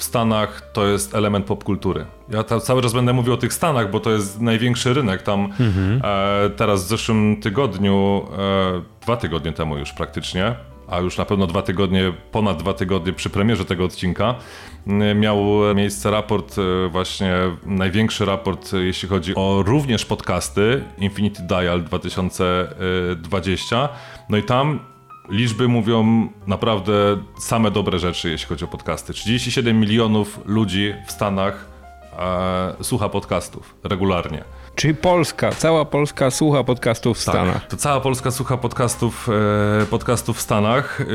w 0.01 0.03
Stanach 0.03 0.71
to 0.73 0.87
jest 0.87 1.15
element 1.15 1.45
popkultury. 1.45 2.05
Ja 2.29 2.43
cały 2.43 2.81
czas 2.81 2.93
będę 2.93 3.13
mówił 3.13 3.33
o 3.33 3.37
tych 3.37 3.53
Stanach, 3.53 3.91
bo 3.91 3.99
to 3.99 4.11
jest 4.11 4.41
największy 4.41 4.93
rynek. 4.93 5.21
Tam 5.21 5.45
mhm. 5.45 6.01
e, 6.03 6.49
teraz 6.49 6.85
w 6.85 6.87
zeszłym 6.87 7.41
tygodniu, 7.41 8.27
e, 8.37 8.81
dwa 9.01 9.17
tygodnie 9.17 9.51
temu 9.51 9.77
już 9.77 9.93
praktycznie, 9.93 10.55
a 10.87 10.99
już 10.99 11.17
na 11.17 11.25
pewno 11.25 11.47
dwa 11.47 11.61
tygodnie, 11.61 12.13
ponad 12.31 12.57
dwa 12.57 12.73
tygodnie 12.73 13.13
przy 13.13 13.29
premierze 13.29 13.65
tego 13.65 13.85
odcinka, 13.85 14.35
miał 15.15 15.45
miejsce 15.75 16.11
raport, 16.11 16.55
e, 16.57 16.89
właśnie 16.89 17.33
największy 17.65 18.25
raport, 18.25 18.73
jeśli 18.73 19.09
chodzi 19.09 19.35
o 19.35 19.63
również 19.65 20.05
podcasty, 20.05 20.83
Infinity 20.97 21.43
Dial 21.43 21.83
2020. 21.83 23.89
No 24.29 24.37
i 24.37 24.43
tam 24.43 24.90
liczby 25.29 25.67
mówią 25.67 26.29
naprawdę 26.47 26.93
same 27.39 27.71
dobre 27.71 27.99
rzeczy, 27.99 28.29
jeśli 28.29 28.47
chodzi 28.47 28.65
o 28.65 28.67
podcasty. 28.67 29.13
37 29.13 29.79
milionów 29.79 30.39
ludzi 30.45 30.93
w 31.07 31.11
Stanach 31.11 31.65
e, 32.19 32.83
słucha 32.83 33.09
podcastów 33.09 33.75
regularnie. 33.83 34.43
Czyli 34.75 34.95
Polska, 34.95 35.51
cała 35.51 35.85
Polska 35.85 36.31
słucha 36.31 36.63
podcastów 36.63 37.19
w 37.19 37.25
tak, 37.25 37.35
Stanach. 37.35 37.67
To 37.67 37.77
cała 37.77 38.01
Polska 38.01 38.31
słucha 38.31 38.57
podcastów, 38.57 39.29
e, 39.81 39.85
podcastów 39.85 40.37
w 40.37 40.41
Stanach. 40.41 41.01
E, 41.01 41.05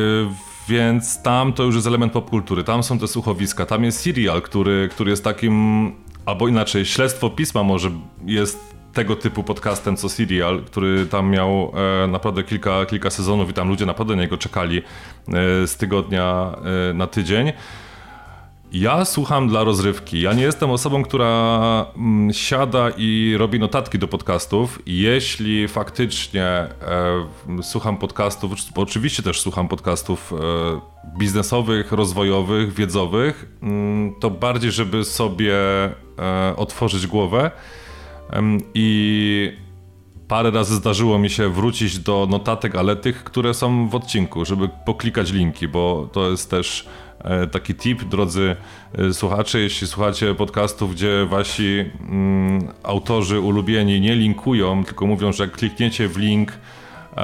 więc 0.68 1.22
tam 1.22 1.52
to 1.52 1.62
już 1.62 1.74
jest 1.74 1.86
element 1.86 2.12
popkultury, 2.12 2.64
tam 2.64 2.82
są 2.82 2.98
te 2.98 3.08
słuchowiska, 3.08 3.66
tam 3.66 3.84
jest 3.84 4.00
serial, 4.00 4.42
który, 4.42 4.88
który 4.92 5.10
jest 5.10 5.24
takim, 5.24 5.92
albo 6.26 6.48
inaczej, 6.48 6.86
śledztwo 6.86 7.30
pisma 7.30 7.62
może 7.62 7.90
jest 8.24 8.75
tego 8.96 9.16
typu 9.16 9.42
podcastem 9.42 9.96
co 9.96 10.08
Serial, 10.08 10.62
który 10.62 11.06
tam 11.06 11.30
miał 11.30 11.72
e, 12.04 12.06
naprawdę 12.06 12.42
kilka, 12.42 12.86
kilka 12.86 13.10
sezonów 13.10 13.50
i 13.50 13.52
tam 13.52 13.68
ludzie 13.68 13.86
naprawdę 13.86 14.16
na 14.16 14.22
niego 14.22 14.38
czekali 14.38 14.78
e, 14.78 14.82
z 15.66 15.76
tygodnia 15.76 16.56
e, 16.90 16.94
na 16.94 17.06
tydzień. 17.06 17.52
Ja 18.72 19.04
słucham 19.04 19.48
dla 19.48 19.64
rozrywki. 19.64 20.20
Ja 20.20 20.32
nie 20.32 20.42
jestem 20.42 20.70
osobą, 20.70 21.02
która 21.02 21.86
mm, 21.96 22.32
siada 22.32 22.90
i 22.96 23.34
robi 23.38 23.58
notatki 23.58 23.98
do 23.98 24.08
podcastów. 24.08 24.82
Jeśli 24.86 25.68
faktycznie 25.68 26.44
e, 26.44 26.72
słucham 27.62 27.96
podcastów, 27.96 28.52
oczywiście 28.74 29.22
też 29.22 29.40
słucham 29.40 29.68
podcastów 29.68 30.32
e, 30.32 31.16
biznesowych, 31.18 31.92
rozwojowych, 31.92 32.74
wiedzowych, 32.74 33.46
mm, 33.62 34.14
to 34.20 34.30
bardziej, 34.30 34.70
żeby 34.70 35.04
sobie 35.04 35.54
e, 35.54 36.54
otworzyć 36.56 37.06
głowę 37.06 37.50
i 38.74 39.66
parę 40.28 40.50
razy 40.50 40.74
zdarzyło 40.74 41.18
mi 41.18 41.30
się 41.30 41.48
wrócić 41.48 41.98
do 41.98 42.26
notatek, 42.30 42.74
ale 42.76 42.96
tych, 42.96 43.24
które 43.24 43.54
są 43.54 43.88
w 43.88 43.94
odcinku, 43.94 44.44
żeby 44.44 44.68
poklikać 44.84 45.32
linki, 45.32 45.68
bo 45.68 46.08
to 46.12 46.30
jest 46.30 46.50
też 46.50 46.88
e, 47.18 47.46
taki 47.46 47.74
tip, 47.74 48.04
drodzy 48.04 48.56
e, 48.98 49.14
słuchacze, 49.14 49.60
jeśli 49.60 49.86
słuchacie 49.86 50.34
podcastów, 50.34 50.94
gdzie 50.94 51.26
wasi 51.26 51.84
mm, 52.00 52.68
autorzy 52.82 53.40
ulubieni 53.40 54.00
nie 54.00 54.14
linkują, 54.14 54.84
tylko 54.84 55.06
mówią, 55.06 55.32
że 55.32 55.48
klikniecie 55.48 56.08
w 56.08 56.16
link, 56.16 56.52
e, 57.16 57.20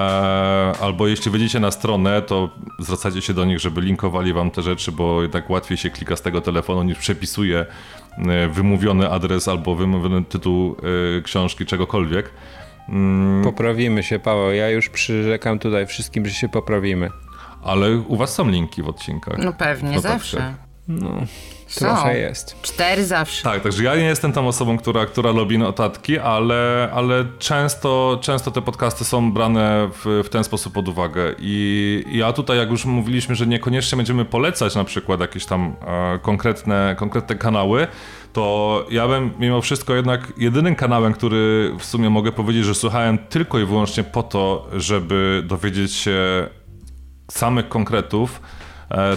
albo 0.81 1.07
jeśli 1.07 1.31
wejdziecie 1.31 1.61
na 1.61 1.71
stronę, 1.71 2.23
to 2.23 2.51
zwracacie 2.79 3.23
się 3.23 3.35
do 3.35 3.45
nich, 3.45 3.61
żeby 3.61 3.81
linkowali 3.81 4.33
wam 4.33 4.51
te 4.51 4.63
rzeczy, 4.63 4.93
bo 4.93 5.23
jednak 5.23 5.51
łatwiej 5.51 5.79
się 5.79 5.91
klika 5.91 6.17
z 6.17 6.23
tego 6.23 6.41
telefonu 6.41 6.83
niż 6.83 6.99
przepisuje 6.99 7.67
wymówiony 8.51 9.11
adres 9.11 9.49
albo 9.49 9.75
wymówiony 9.75 10.25
tytuł 10.25 10.77
e, 11.19 11.23
książki, 11.23 11.67
czegokolwiek. 11.67 12.31
Mm. 12.89 13.45
Poprawimy 13.45 14.03
się, 14.03 14.19
Paweł. 14.19 14.53
Ja 14.53 14.71
już 14.71 14.89
przyrzekam 14.89 15.59
tutaj 15.59 15.87
wszystkim, 15.87 16.27
że 16.27 16.35
się 16.35 16.49
poprawimy. 16.49 17.11
Ale 17.63 17.97
u 17.97 18.17
was 18.17 18.35
są 18.35 18.49
linki 18.49 18.83
w 18.83 18.89
odcinkach. 18.89 19.39
No 19.39 19.53
pewnie, 19.53 20.01
zawsze. 20.01 20.55
No. 21.01 21.27
Trochę 21.75 22.19
jest. 22.19 22.63
Cztery 22.63 23.05
zawsze. 23.05 23.43
Tak, 23.43 23.63
także 23.63 23.85
ja 23.85 23.97
nie 23.97 24.05
jestem 24.05 24.33
tą 24.33 24.49
osobą, 24.49 24.79
która, 24.79 25.07
która 25.07 25.31
lubi 25.31 25.59
notatki, 25.59 26.19
ale, 26.19 26.91
ale 26.95 27.25
często, 27.39 28.19
często 28.23 28.51
te 28.51 28.63
podcasty 28.63 29.05
są 29.05 29.33
brane 29.33 29.89
w, 29.93 30.23
w 30.25 30.29
ten 30.29 30.45
sposób 30.45 30.73
pod 30.73 30.89
uwagę. 30.89 31.35
I 31.39 32.05
ja 32.13 32.33
tutaj, 32.33 32.59
jak 32.59 32.71
już 32.71 32.85
mówiliśmy, 32.85 33.35
że 33.35 33.47
niekoniecznie 33.47 33.97
będziemy 33.97 34.25
polecać 34.25 34.75
na 34.75 34.85
przykład 34.85 35.21
jakieś 35.21 35.47
tam 35.47 35.77
e, 35.87 36.19
konkretne, 36.19 36.97
konkretne 36.99 37.37
kanały, 37.37 37.87
to 38.33 38.87
ja 38.91 39.09
bym 39.09 39.31
mimo 39.39 39.61
wszystko 39.61 39.95
jednak 39.95 40.33
jedynym 40.37 40.75
kanałem, 40.75 41.13
który 41.13 41.73
w 41.79 41.85
sumie 41.85 42.11
mogę 42.11 42.33
powiedzieć, 42.33 42.65
że 42.65 42.75
słuchałem 42.75 43.19
tylko 43.19 43.59
i 43.59 43.65
wyłącznie 43.65 44.05
po 44.05 44.23
to, 44.23 44.69
żeby 44.73 45.43
dowiedzieć 45.47 45.93
się 45.93 46.49
samych 47.31 47.69
konkretów, 47.69 48.41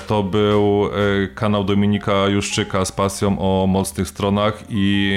to 0.07 0.23
był 0.23 0.85
e, 0.85 1.27
kanał 1.27 1.63
Dominika 1.63 2.27
Juszczyka 2.27 2.85
z 2.85 2.91
pasją 2.91 3.39
o 3.39 3.67
mocnych 3.67 4.07
stronach 4.07 4.63
i 4.69 5.11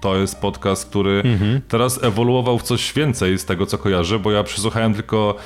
to 0.00 0.16
jest 0.16 0.40
podcast, 0.40 0.88
który 0.88 1.22
mhm. 1.24 1.60
teraz 1.68 2.04
ewoluował 2.04 2.58
w 2.58 2.62
coś 2.62 2.92
więcej 2.92 3.38
z 3.38 3.44
tego, 3.44 3.66
co 3.66 3.78
kojarzę, 3.78 4.18
bo 4.18 4.30
ja 4.30 4.42
przesłuchałem 4.42 4.94
tylko 4.94 5.36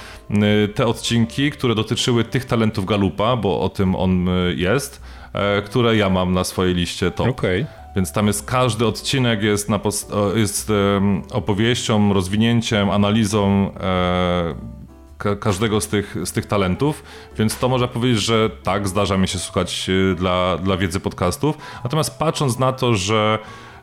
te 0.75 0.87
odcinki, 0.87 1.51
które 1.51 1.75
dotyczyły 1.75 2.25
tych 2.25 2.45
talentów 2.45 2.87
Galupa, 2.87 3.37
bo 3.37 3.61
o 3.61 3.69
tym 3.69 3.95
on 3.95 4.27
jest, 4.57 5.03
e, 5.33 5.63
które 5.63 5.97
ja 5.97 6.11
mam 6.11 6.33
na 6.33 6.45
swojej 6.45 6.75
liście 6.75 7.11
top. 7.11 7.29
Okay. 7.29 7.67
Więc 7.97 8.13
tam 8.13 8.27
jest 8.27 8.47
każdy 8.47 8.87
odcinek 8.87 9.43
jest, 9.43 9.69
na 9.69 9.81
jest 10.35 10.73
opowieścią, 11.33 12.13
rozwinięciem, 12.13 12.91
analizą 12.91 13.71
ka 15.19 15.37
każdego 15.37 15.81
z 15.81 15.89
tych, 15.89 16.17
z 16.25 16.33
tych 16.33 16.47
talentów, 16.47 17.03
więc 17.39 17.59
to 17.59 17.69
można 17.69 17.89
powiedzieć, 17.89 18.23
że 18.23 18.51
tak, 18.51 18.89
zdarza 18.89 19.17
mi 19.17 19.29
się 19.29 19.39
słuchać 19.39 19.87
y, 19.89 20.15
dla, 20.15 20.59
dla 20.59 20.77
wiedzy 20.77 21.01
podcastów. 21.01 21.59
Natomiast 21.85 22.19
patrząc 22.19 22.59
na 22.59 22.73
to, 22.73 22.95
że 22.95 23.39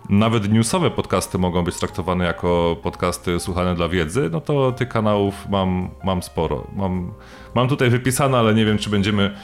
nawet 0.10 0.54
newsowe 0.54 0.92
podcasty 0.92 1.38
mogą 1.38 1.64
być 1.64 1.76
traktowane 1.76 2.26
jako 2.26 2.78
podcasty 2.84 3.40
słuchane 3.40 3.76
dla 3.76 3.90
wiedzy, 3.90 4.30
no 4.32 4.42
to 4.42 4.72
tych 4.72 4.90
kanałów 4.90 5.50
mam, 5.50 5.90
mam 6.04 6.24
sporo. 6.24 6.68
Mam, 6.76 7.14
mam 7.56 7.68
tutaj 7.68 7.90
wypisane, 7.90 8.38
ale 8.38 8.54
nie 8.54 8.66
wiem, 8.66 8.78
czy 8.78 8.90
będziemy 8.90 9.36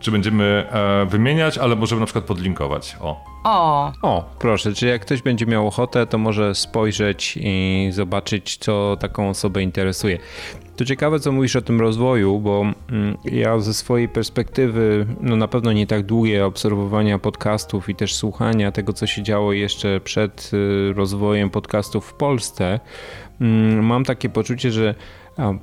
czy 0.00 0.10
będziemy 0.10 0.66
e, 0.70 1.06
wymieniać, 1.06 1.58
ale 1.58 1.76
możemy 1.76 2.00
na 2.00 2.06
przykład 2.06 2.24
podlinkować. 2.24 2.96
O. 3.00 3.24
O. 3.44 3.92
O, 4.02 4.24
proszę, 4.38 4.74
czy 4.74 4.86
jak 4.86 5.02
ktoś 5.02 5.22
będzie 5.22 5.46
miał 5.46 5.66
ochotę, 5.66 6.06
to 6.06 6.18
może 6.18 6.54
spojrzeć 6.54 7.38
i 7.40 7.88
zobaczyć, 7.92 8.56
co 8.56 8.96
taką 9.00 9.28
osobę 9.28 9.62
interesuje. 9.62 10.18
To 10.76 10.84
ciekawe, 10.84 11.20
co 11.20 11.32
mówisz 11.32 11.56
o 11.56 11.62
tym 11.62 11.80
rozwoju, 11.80 12.38
bo 12.38 12.60
mm, 12.90 13.16
ja 13.24 13.58
ze 13.58 13.74
swojej 13.74 14.08
perspektywy, 14.08 15.06
no 15.20 15.36
na 15.36 15.48
pewno 15.48 15.72
nie 15.72 15.86
tak 15.86 16.06
długie 16.06 16.46
obserwowania 16.46 17.18
podcastów 17.18 17.88
i 17.88 17.94
też 17.94 18.14
słuchania 18.14 18.72
tego, 18.72 18.92
co 18.92 19.06
się 19.06 19.22
działo 19.22 19.52
jeszcze 19.52 20.00
przed 20.00 20.50
y, 20.54 20.92
rozwojem 20.92 21.50
podcastów 21.50 22.06
w 22.06 22.14
Polsce, 22.14 22.80
mm, 23.40 23.86
mam 23.86 24.04
takie 24.04 24.28
poczucie, 24.28 24.72
że 24.72 24.94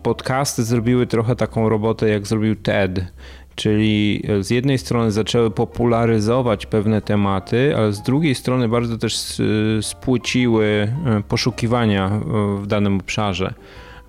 podcasty 0.04 0.64
zrobiły 0.64 1.08
trochę 1.08 1.36
taką 1.36 1.70
robotę, 1.70 2.10
jak 2.10 2.28
zrobił 2.28 2.56
TED. 2.56 3.06
Czyli 3.58 4.24
z 4.42 4.50
jednej 4.50 4.78
strony 4.78 5.12
zaczęły 5.12 5.52
popularyzować 5.52 6.66
pewne 6.66 7.02
tematy, 7.02 7.78
ale 7.78 7.94
z 7.94 8.02
drugiej 8.02 8.36
strony 8.36 8.70
bardzo 8.70 8.98
też 8.98 9.40
y, 9.40 9.80
spłyciły 9.82 10.94
y, 11.20 11.24
poszukiwania 11.24 12.22
w 12.62 12.68
danym 12.68 12.96
obszarze 12.96 13.54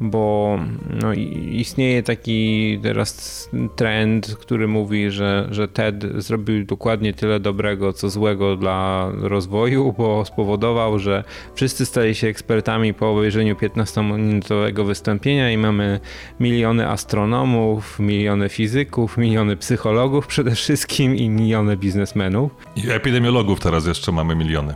bo 0.00 0.58
no, 1.02 1.12
istnieje 1.52 2.02
taki 2.02 2.78
teraz 2.82 3.48
trend, 3.76 4.36
który 4.40 4.68
mówi, 4.68 5.10
że, 5.10 5.48
że 5.50 5.68
TED 5.68 6.04
zrobił 6.16 6.64
dokładnie 6.64 7.12
tyle 7.14 7.40
dobrego, 7.40 7.92
co 7.92 8.10
złego 8.10 8.56
dla 8.56 9.08
rozwoju, 9.20 9.94
bo 9.98 10.24
spowodował, 10.24 10.98
że 10.98 11.24
wszyscy 11.54 11.86
stali 11.86 12.14
się 12.14 12.26
ekspertami 12.26 12.94
po 12.94 13.10
obejrzeniu 13.10 13.54
15-minutowego 13.54 14.86
wystąpienia 14.86 15.50
i 15.50 15.56
mamy 15.56 16.00
miliony 16.40 16.88
astronomów, 16.88 17.98
miliony 17.98 18.48
fizyków, 18.48 19.16
miliony 19.16 19.56
psychologów 19.56 20.26
przede 20.26 20.54
wszystkim 20.54 21.16
i 21.16 21.28
miliony 21.28 21.76
biznesmenów. 21.76 22.50
I 22.76 22.90
epidemiologów 22.90 23.60
teraz 23.60 23.86
jeszcze 23.86 24.12
mamy 24.12 24.34
miliony. 24.36 24.74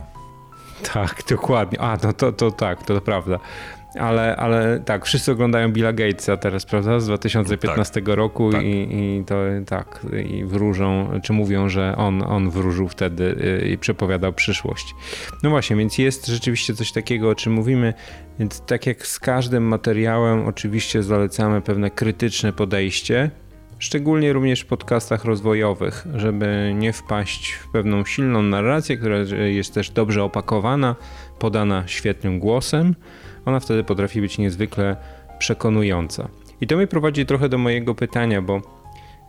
Tak, 0.93 1.23
dokładnie. 1.29 1.81
A, 1.81 1.97
no 2.03 2.13
to, 2.13 2.31
to 2.31 2.51
tak, 2.51 2.83
to 2.83 3.01
prawda. 3.01 3.39
Ale, 3.99 4.35
ale 4.35 4.79
tak, 4.79 5.05
wszyscy 5.05 5.31
oglądają 5.31 5.71
Billa 5.71 5.93
Gatesa 5.93 6.37
teraz, 6.37 6.65
prawda? 6.65 6.99
Z 6.99 7.07
2015 7.07 7.93
tak, 7.93 8.15
roku 8.15 8.51
tak. 8.51 8.63
I, 8.63 8.87
i 8.91 9.23
to 9.25 9.35
tak, 9.65 10.05
i 10.25 10.45
wróżą, 10.45 11.19
czy 11.23 11.33
mówią, 11.33 11.69
że 11.69 11.95
on, 11.97 12.23
on 12.23 12.49
wróżył 12.49 12.87
wtedy 12.87 13.35
y, 13.63 13.69
i 13.69 13.77
przepowiadał 13.77 14.33
przyszłość. 14.33 14.95
No 15.43 15.49
właśnie, 15.49 15.75
więc 15.75 15.97
jest 15.97 16.27
rzeczywiście 16.27 16.73
coś 16.73 16.91
takiego, 16.91 17.29
o 17.29 17.35
czym 17.35 17.53
mówimy. 17.53 17.93
Więc 18.39 18.61
tak 18.61 18.87
jak 18.87 19.07
z 19.07 19.19
każdym 19.19 19.63
materiałem, 19.63 20.47
oczywiście 20.47 21.03
zalecamy 21.03 21.61
pewne 21.61 21.91
krytyczne 21.91 22.53
podejście, 22.53 23.31
szczególnie 23.79 24.33
również 24.33 24.61
w 24.61 24.65
podcastach 24.65 25.25
rozwojowych, 25.25 26.07
żeby 26.15 26.73
nie 26.75 26.93
wpaść 26.93 27.51
w 27.51 27.71
pewną 27.71 28.05
silną 28.05 28.41
narrację, 28.41 28.97
która 28.97 29.17
jest 29.47 29.73
też 29.73 29.89
dobrze 29.89 30.23
opakowana, 30.23 30.95
podana 31.39 31.83
świetnym 31.87 32.39
głosem 32.39 32.95
ona 33.45 33.59
wtedy 33.59 33.83
potrafi 33.83 34.21
być 34.21 34.37
niezwykle 34.37 34.95
przekonująca. 35.39 36.27
I 36.61 36.67
to 36.67 36.77
mnie 36.77 36.87
prowadzi 36.87 37.25
trochę 37.25 37.49
do 37.49 37.57
mojego 37.57 37.95
pytania, 37.95 38.41
bo 38.41 38.61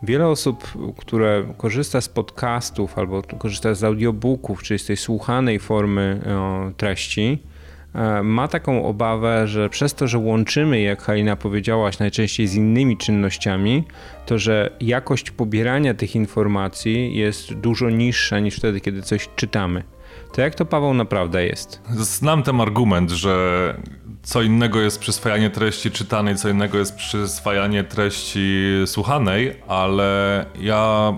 wiele 0.02 0.26
osób, 0.26 0.72
które 0.96 1.44
korzysta 1.56 2.00
z 2.00 2.08
podcastów 2.08 2.98
albo 2.98 3.22
korzysta 3.38 3.74
z 3.74 3.84
audiobooków, 3.84 4.62
czyli 4.62 4.78
z 4.78 4.86
tej 4.86 4.96
słuchanej 4.96 5.58
formy 5.58 6.20
o, 6.38 6.70
treści, 6.76 7.38
e, 7.94 8.22
ma 8.22 8.48
taką 8.48 8.84
obawę, 8.86 9.48
że 9.48 9.68
przez 9.70 9.94
to, 9.94 10.08
że 10.08 10.18
łączymy, 10.18 10.80
jak 10.80 11.02
Halina 11.02 11.36
powiedziałaś, 11.36 11.98
najczęściej 11.98 12.46
z 12.46 12.54
innymi 12.54 12.96
czynnościami, 12.96 13.84
to 14.26 14.38
że 14.38 14.70
jakość 14.80 15.30
pobierania 15.30 15.94
tych 15.94 16.16
informacji 16.16 17.16
jest 17.16 17.54
dużo 17.54 17.90
niższa 17.90 18.40
niż 18.40 18.56
wtedy, 18.56 18.80
kiedy 18.80 19.02
coś 19.02 19.28
czytamy. 19.36 19.93
To 20.34 20.40
jak 20.40 20.54
to 20.54 20.64
Paweł 20.64 20.94
naprawdę 20.94 21.46
jest? 21.46 21.82
Znam 21.90 22.42
ten 22.42 22.60
argument, 22.60 23.10
że 23.10 23.74
co 24.22 24.42
innego 24.42 24.80
jest 24.80 24.98
przyswajanie 24.98 25.50
treści 25.50 25.90
czytanej, 25.90 26.36
co 26.36 26.48
innego 26.48 26.78
jest 26.78 26.96
przyswajanie 26.96 27.84
treści 27.84 28.70
słuchanej, 28.86 29.62
ale 29.68 30.44
ja, 30.60 31.12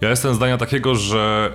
ja 0.00 0.10
jestem 0.10 0.34
zdania 0.34 0.58
takiego, 0.58 0.94
że 0.94 1.52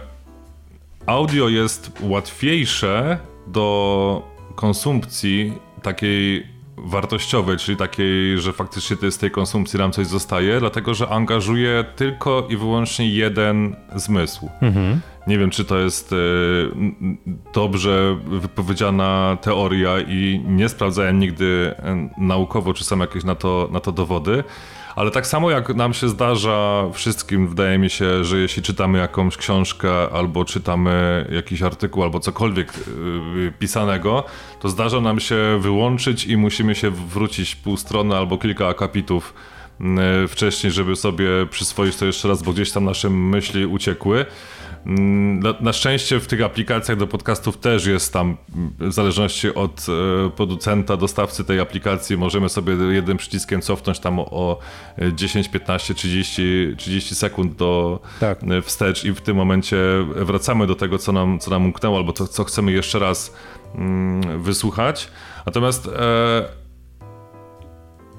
audio 1.06 1.50
jest 1.50 1.92
łatwiejsze 2.02 3.18
do 3.48 4.28
konsumpcji 4.56 5.54
takiej 5.82 6.48
wartościowej, 6.78 7.58
czyli 7.58 7.78
takiej, 7.78 8.40
że 8.40 8.54
faktycznie 8.54 9.12
z 9.12 9.18
tej 9.18 9.32
konsumpcji 9.32 9.80
nam 9.80 9.92
coś 9.92 10.08
zostaje, 10.08 10.60
dlatego 10.60 10.94
że 10.94 11.10
angażuje 11.10 11.86
tylko 11.96 12.48
i 12.50 12.58
wyłącznie 12.58 13.10
jeden 13.10 13.76
zmysł. 13.96 14.50
Mhm. 14.62 15.02
Nie 15.28 15.38
wiem, 15.38 15.50
czy 15.50 15.66
to 15.66 15.78
jest 15.78 16.14
e, 16.14 16.16
dobrze 17.54 18.18
wypowiedziana 18.28 19.38
teoria 19.42 20.00
i 20.00 20.42
nie 20.46 20.70
sprawdzałem 20.70 21.20
nigdy 21.20 21.76
e, 21.78 22.10
naukowo, 22.18 22.74
czy 22.74 22.84
są 22.84 23.00
jakieś 23.00 23.24
na 23.24 23.36
to, 23.36 23.70
na 23.72 23.80
to 23.80 23.92
dowody. 23.92 24.44
Ale 24.96 25.12
tak 25.12 25.28
samo 25.28 25.52
jak 25.52 25.76
nam 25.76 25.94
się 25.94 26.10
zdarza 26.10 26.84
wszystkim, 26.94 27.48
wydaje 27.48 27.78
mi 27.78 27.90
się, 27.90 28.24
że 28.24 28.38
jeśli 28.38 28.64
czytamy 28.64 28.98
jakąś 28.98 29.38
książkę 29.38 30.10
albo 30.10 30.46
czytamy 30.46 31.26
jakiś 31.32 31.62
artykuł 31.62 32.04
albo 32.04 32.20
cokolwiek 32.20 32.74
e, 32.74 33.52
pisanego, 33.60 34.24
to 34.60 34.70
zdarza 34.70 35.02
nam 35.02 35.20
się 35.20 35.60
wyłączyć 35.60 36.26
i 36.26 36.38
musimy 36.38 36.76
się 36.76 36.92
wrócić 36.92 37.56
pół 37.56 37.78
strony 37.78 38.16
albo 38.16 38.38
kilka 38.38 38.68
akapitów 38.68 39.34
wcześniej, 40.28 40.72
żeby 40.72 40.96
sobie 40.96 41.28
przyswoić 41.50 41.96
to 41.96 42.06
jeszcze 42.06 42.28
raz, 42.28 42.44
bo 42.44 42.54
gdzieś 42.54 42.72
tam 42.72 42.86
nasze 42.86 43.10
myśli 43.10 43.66
uciekły. 43.66 44.26
Mm, 44.88 45.40
na, 45.40 45.54
na, 45.62 45.74
szczęście 45.74 46.20
w 46.20 46.28
tych 46.28 46.42
aplikacjach 46.42 46.98
do 46.98 47.08
podcastów 47.08 47.58
też 47.58 47.86
jest 47.86 48.14
tam, 48.14 48.38
w 48.80 48.94
zależności 48.94 49.54
od 49.54 49.86
e, 49.90 50.30
producenta, 50.30 50.98
dostawcy 50.98 51.44
tej 51.44 51.60
aplikacji, 51.60 52.18
możemy 52.18 52.50
sobie 52.50 52.74
jednym 52.74 53.18
przyciskiem 53.18 53.62
cofnąć 53.62 54.00
tam 54.00 54.20
o 54.20 54.60
10, 55.14 55.50
15, 55.50 55.94
30, 55.94 56.76
30 56.78 57.16
sekund 57.16 57.56
do 57.56 58.00
tak. 58.20 58.44
E, 58.44 58.62
wstecz 58.62 59.04
i 59.04 59.12
w 59.12 59.22
tym 59.22 59.38
momencie 59.38 59.78
wracamy 60.16 60.68
do 60.68 60.76
tego, 60.76 60.98
co 60.98 61.12
nam, 61.12 61.40
co 61.40 61.52
nam 61.52 61.66
umknęło, 61.66 61.98
albo 61.98 62.14
co, 62.14 62.28
co 62.28 62.44
chcemy 62.44 62.72
jeszcze 62.72 63.00
raz 63.00 63.34
mm, 63.76 64.42
wysłuchać. 64.42 65.08
Natomiast 65.46 65.88
e, 65.88 66.46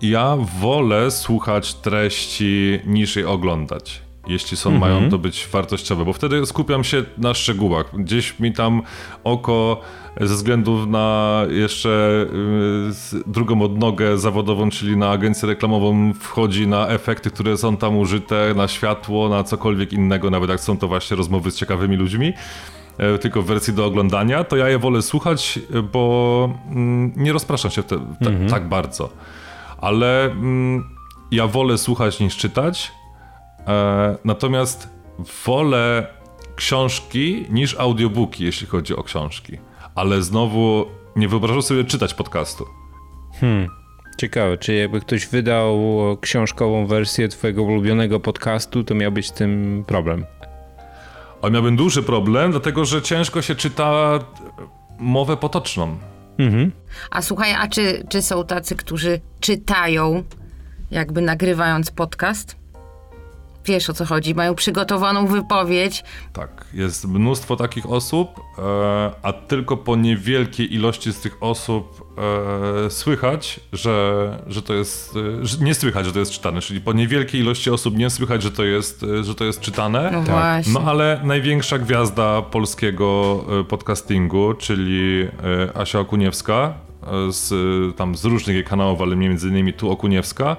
ja 0.02 0.36
wolę 0.60 1.10
słuchać 1.10 1.74
treści 1.74 2.80
niż 2.86 3.16
je 3.16 3.28
oglądać. 3.28 4.07
Jeśli 4.28 4.56
są, 4.56 4.70
mhm. 4.70 4.92
mają 4.92 5.10
to 5.10 5.18
być 5.18 5.48
wartościowe, 5.52 6.04
bo 6.04 6.12
wtedy 6.12 6.46
skupiam 6.46 6.84
się 6.84 7.04
na 7.18 7.34
szczegółach. 7.34 7.86
Gdzieś 7.92 8.40
mi 8.40 8.52
tam 8.52 8.82
oko 9.24 9.80
ze 10.20 10.34
względu 10.34 10.86
na 10.86 11.42
jeszcze 11.50 12.26
y, 13.12 13.22
drugą 13.26 13.62
odnogę 13.62 14.18
zawodową, 14.18 14.70
czyli 14.70 14.96
na 14.96 15.10
agencję 15.10 15.48
reklamową, 15.48 16.12
wchodzi 16.12 16.66
na 16.66 16.88
efekty, 16.88 17.30
które 17.30 17.56
są 17.56 17.76
tam 17.76 17.98
użyte, 17.98 18.54
na 18.56 18.68
światło, 18.68 19.28
na 19.28 19.44
cokolwiek 19.44 19.92
innego, 19.92 20.30
nawet 20.30 20.50
jak 20.50 20.60
są 20.60 20.78
to 20.78 20.88
właśnie 20.88 21.16
rozmowy 21.16 21.50
z 21.50 21.56
ciekawymi 21.56 21.96
ludźmi 21.96 22.32
e, 22.98 23.18
tylko 23.18 23.42
w 23.42 23.46
wersji 23.46 23.74
do 23.74 23.86
oglądania, 23.86 24.44
to 24.44 24.56
ja 24.56 24.68
je 24.68 24.78
wolę 24.78 25.02
słuchać, 25.02 25.58
bo 25.92 26.54
mm, 26.70 27.12
nie 27.16 27.32
rozpraszam 27.32 27.70
się 27.70 27.82
te, 27.82 27.98
te, 27.98 28.30
mhm. 28.30 28.50
tak 28.50 28.68
bardzo. 28.68 29.08
Ale 29.78 30.24
mm, 30.24 30.88
ja 31.30 31.46
wolę 31.46 31.78
słuchać 31.78 32.20
niż 32.20 32.36
czytać, 32.36 32.92
e, 32.92 33.07
natomiast 34.24 34.88
wolę 35.46 36.06
książki 36.56 37.46
niż 37.50 37.74
audiobooki, 37.78 38.44
jeśli 38.44 38.66
chodzi 38.66 38.96
o 38.96 39.02
książki 39.02 39.58
ale 39.98 40.22
znowu 40.22 40.86
nie 41.16 41.28
wyobrażam 41.28 41.62
sobie 41.62 41.84
czytać 41.84 42.14
podcastu. 42.14 42.66
Hmm. 43.40 43.68
Ciekawe, 44.18 44.58
czy 44.58 44.74
jakby 44.74 45.00
ktoś 45.00 45.26
wydał 45.26 45.78
książkową 46.20 46.86
wersję 46.86 47.28
twojego 47.28 47.62
ulubionego 47.62 48.20
podcastu, 48.20 48.84
to 48.84 48.94
miałbyś 48.94 49.26
z 49.26 49.32
tym 49.32 49.84
problem? 49.86 50.26
O, 51.42 51.50
miałbym 51.50 51.76
duży 51.76 52.02
problem, 52.02 52.50
dlatego 52.50 52.84
że 52.84 53.02
ciężko 53.02 53.42
się 53.42 53.54
czyta 53.54 54.18
mowę 54.98 55.36
potoczną. 55.36 55.98
Mhm. 56.38 56.72
A 57.10 57.22
słuchaj, 57.22 57.54
a 57.54 57.68
czy, 57.68 58.06
czy 58.08 58.22
są 58.22 58.44
tacy, 58.44 58.76
którzy 58.76 59.20
czytają, 59.40 60.24
jakby 60.90 61.20
nagrywając 61.20 61.90
podcast? 61.90 62.56
Wiesz 63.64 63.90
o 63.90 63.92
co 63.92 64.04
chodzi, 64.04 64.34
mają 64.34 64.54
przygotowaną 64.54 65.26
wypowiedź. 65.26 66.04
Tak, 66.32 66.64
jest 66.74 67.08
mnóstwo 67.08 67.56
takich 67.56 67.90
osób, 67.90 68.40
e, 68.58 68.62
a 69.22 69.32
tylko 69.32 69.76
po 69.76 69.96
niewielkiej 69.96 70.74
ilości 70.74 71.12
z 71.12 71.20
tych 71.20 71.36
osób 71.40 72.14
e, 72.86 72.90
słychać, 72.90 73.60
że, 73.72 74.38
że 74.46 74.62
to 74.62 74.74
jest, 74.74 75.16
e, 75.16 75.46
że 75.46 75.58
nie 75.64 75.74
słychać, 75.74 76.06
że 76.06 76.12
to 76.12 76.18
jest 76.18 76.32
czytane, 76.32 76.60
czyli 76.60 76.80
po 76.80 76.92
niewielkiej 76.92 77.40
ilości 77.40 77.70
osób 77.70 77.96
nie 77.96 78.10
słychać, 78.10 78.42
że 78.42 78.50
to 78.50 78.64
jest, 78.64 79.06
że 79.22 79.34
to 79.34 79.44
jest 79.44 79.60
czytane. 79.60 80.10
No, 80.12 80.18
tak. 80.18 80.28
właśnie. 80.28 80.72
no 80.72 80.80
ale 80.90 81.20
największa 81.24 81.78
gwiazda 81.78 82.42
polskiego 82.42 83.44
podcastingu, 83.68 84.54
czyli 84.54 85.28
Asia 85.74 86.00
Okuniewska, 86.00 86.74
z, 87.30 87.50
tam 87.96 88.16
z 88.16 88.24
różnych 88.24 88.64
kanałów, 88.64 89.00
ale 89.00 89.16
między 89.16 89.48
innymi 89.48 89.72
tu 89.72 89.90
Okuniewska, 89.90 90.56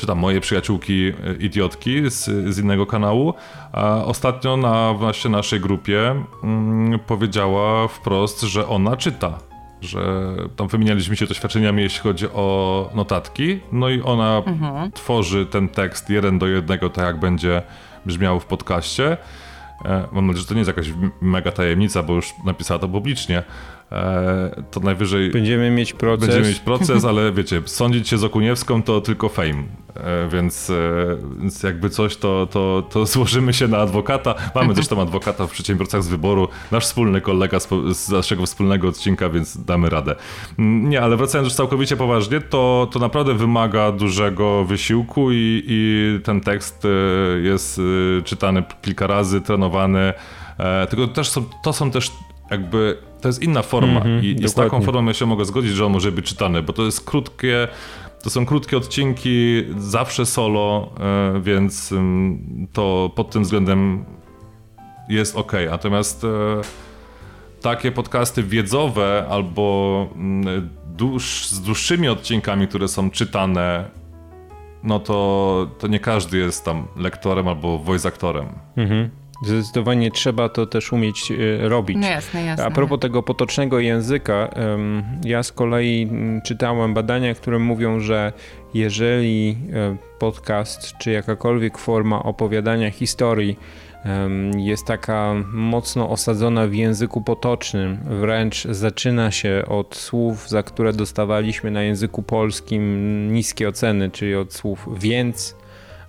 czy 0.00 0.06
tam 0.06 0.18
moje 0.18 0.40
przyjaciółki 0.40 1.12
e, 1.24 1.34
idiotki 1.34 2.10
z, 2.10 2.24
z 2.54 2.58
innego 2.58 2.86
kanału, 2.86 3.34
a 3.72 4.04
ostatnio 4.04 4.56
na 4.56 4.92
właśnie 4.92 5.30
naszej 5.30 5.60
grupie 5.60 6.24
mm, 6.44 6.98
powiedziała 6.98 7.88
wprost, 7.88 8.40
że 8.40 8.68
ona 8.68 8.96
czyta. 8.96 9.38
Że 9.80 10.00
tam 10.56 10.68
wymienialiśmy 10.68 11.16
się 11.16 11.26
doświadczeniami, 11.26 11.82
jeśli 11.82 12.00
chodzi 12.00 12.26
o 12.26 12.90
notatki, 12.94 13.60
no 13.72 13.88
i 13.88 14.02
ona 14.02 14.42
mhm. 14.46 14.92
tworzy 14.92 15.46
ten 15.46 15.68
tekst 15.68 16.10
jeden 16.10 16.38
do 16.38 16.46
jednego, 16.46 16.90
tak 16.90 17.04
jak 17.04 17.20
będzie 17.20 17.62
brzmiał 18.06 18.40
w 18.40 18.46
podcaście. 18.46 19.16
E, 19.84 20.06
mam 20.12 20.26
nadzieję, 20.26 20.42
że 20.42 20.48
to 20.48 20.54
nie 20.54 20.60
jest 20.60 20.68
jakaś 20.68 20.86
mega 21.20 21.52
tajemnica, 21.52 22.02
bo 22.02 22.14
już 22.14 22.34
napisała 22.44 22.80
to 22.80 22.88
publicznie, 22.88 23.42
to 24.70 24.80
najwyżej... 24.80 25.30
Będziemy 25.30 25.70
mieć 25.70 25.92
proces. 25.92 26.26
Będziemy 26.26 26.48
mieć 26.48 26.60
proces, 26.60 27.04
ale 27.04 27.32
wiecie, 27.32 27.62
sądzić 27.66 28.08
się 28.08 28.18
z 28.18 28.24
Okuniewską 28.24 28.82
to 28.82 29.00
tylko 29.00 29.28
fame, 29.28 29.64
e, 29.94 30.28
więc, 30.28 30.70
e, 30.70 30.74
więc 31.40 31.62
jakby 31.62 31.90
coś, 31.90 32.16
to, 32.16 32.48
to, 32.50 32.82
to 32.90 33.06
złożymy 33.14 33.52
się 33.52 33.68
na 33.68 33.78
adwokata. 33.78 34.34
Mamy 34.54 34.74
zresztą 34.74 35.02
adwokata 35.02 35.46
w 35.46 35.50
przedsiębiorcach 35.50 36.02
z 36.02 36.08
wyboru, 36.08 36.48
nasz 36.70 36.84
wspólny 36.84 37.20
kolega 37.20 37.60
z, 37.60 37.68
z 37.96 38.08
naszego 38.08 38.46
wspólnego 38.46 38.88
odcinka, 38.88 39.28
więc 39.28 39.64
damy 39.64 39.90
radę. 39.90 40.16
Mm, 40.58 40.90
nie, 40.90 41.02
ale 41.02 41.16
wracając 41.16 41.46
już 41.46 41.54
całkowicie 41.54 41.96
poważnie, 41.96 42.40
to, 42.40 42.88
to 42.92 42.98
naprawdę 42.98 43.34
wymaga 43.34 43.92
dużego 43.92 44.64
wysiłku 44.64 45.32
i, 45.32 45.62
i 45.66 46.20
ten 46.24 46.40
tekst 46.40 46.86
jest 47.42 47.80
czytany 48.24 48.62
kilka 48.82 49.06
razy, 49.06 49.40
trenowany, 49.40 50.12
tylko 50.90 51.08
też 51.08 51.30
są, 51.30 51.44
to 51.62 51.72
są 51.72 51.90
też 51.90 52.12
jakby 52.50 53.09
to 53.20 53.28
jest 53.28 53.42
inna 53.42 53.62
forma 53.62 54.00
mm 54.00 54.20
-hmm, 54.20 54.24
i, 54.24 54.44
i 54.44 54.48
z 54.48 54.54
taką 54.54 54.82
formą 54.82 55.06
ja 55.06 55.14
się 55.14 55.26
mogę 55.26 55.44
zgodzić, 55.44 55.72
że 55.72 55.86
on 55.86 55.92
może 55.92 56.12
być 56.12 56.26
czytany, 56.26 56.62
bo 56.62 56.72
to 56.72 56.82
jest 56.82 57.04
krótkie, 57.04 57.68
to 58.22 58.30
są 58.30 58.46
krótkie 58.46 58.76
odcinki, 58.76 59.64
zawsze 59.78 60.26
solo, 60.26 60.92
e, 61.00 61.40
więc 61.40 61.94
to 62.72 63.10
pod 63.14 63.30
tym 63.30 63.42
względem 63.42 64.04
jest 65.08 65.36
ok. 65.36 65.52
Natomiast 65.70 66.24
e, 66.24 66.28
takie 67.62 67.92
podcasty 67.92 68.42
wiedzowe 68.42 69.26
albo 69.30 70.08
dłuż, 70.86 71.46
z 71.46 71.60
dłuższymi 71.60 72.08
odcinkami, 72.08 72.68
które 72.68 72.88
są 72.88 73.10
czytane, 73.10 73.90
no 74.82 74.98
to, 74.98 75.66
to 75.78 75.86
nie 75.86 76.00
każdy 76.00 76.38
jest 76.38 76.64
tam 76.64 76.86
lektorem 76.96 77.48
albo 77.48 77.78
voice 77.78 78.08
aktorem. 78.08 78.46
Mhm. 78.76 79.10
Zdecydowanie 79.42 80.10
trzeba 80.10 80.48
to 80.48 80.66
też 80.66 80.92
umieć 80.92 81.32
e, 81.32 81.68
robić. 81.68 81.96
No 82.00 82.08
jasne, 82.08 82.44
jasne. 82.44 82.64
A 82.64 82.70
propos 82.70 83.00
tego 83.00 83.22
potocznego 83.22 83.78
języka, 83.78 84.48
ja 85.24 85.42
z 85.42 85.52
kolei 85.52 86.10
czytałem 86.44 86.94
badania, 86.94 87.34
które 87.34 87.58
mówią, 87.58 88.00
że 88.00 88.32
jeżeli 88.74 89.56
e, 89.72 89.96
podcast 90.18 90.92
czy 90.98 91.10
jakakolwiek 91.10 91.78
forma 91.78 92.22
opowiadania 92.22 92.90
historii 92.90 93.56
jest 94.56 94.86
taka 94.86 95.34
mocno 95.52 96.10
osadzona 96.10 96.66
w 96.66 96.74
języku 96.74 97.22
potocznym, 97.22 97.98
wręcz 98.04 98.64
zaczyna 98.64 99.30
się 99.30 99.64
od 99.68 99.96
słów, 99.96 100.48
za 100.48 100.62
które 100.62 100.92
dostawaliśmy 100.92 101.70
na 101.70 101.82
języku 101.82 102.22
polskim 102.22 103.32
niskie 103.32 103.68
oceny, 103.68 104.10
czyli 104.10 104.34
od 104.34 104.54
słów 104.54 104.88
więc 104.98 105.56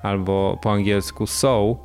albo 0.03 0.59
po 0.61 0.71
angielsku 0.71 1.27
so, 1.27 1.75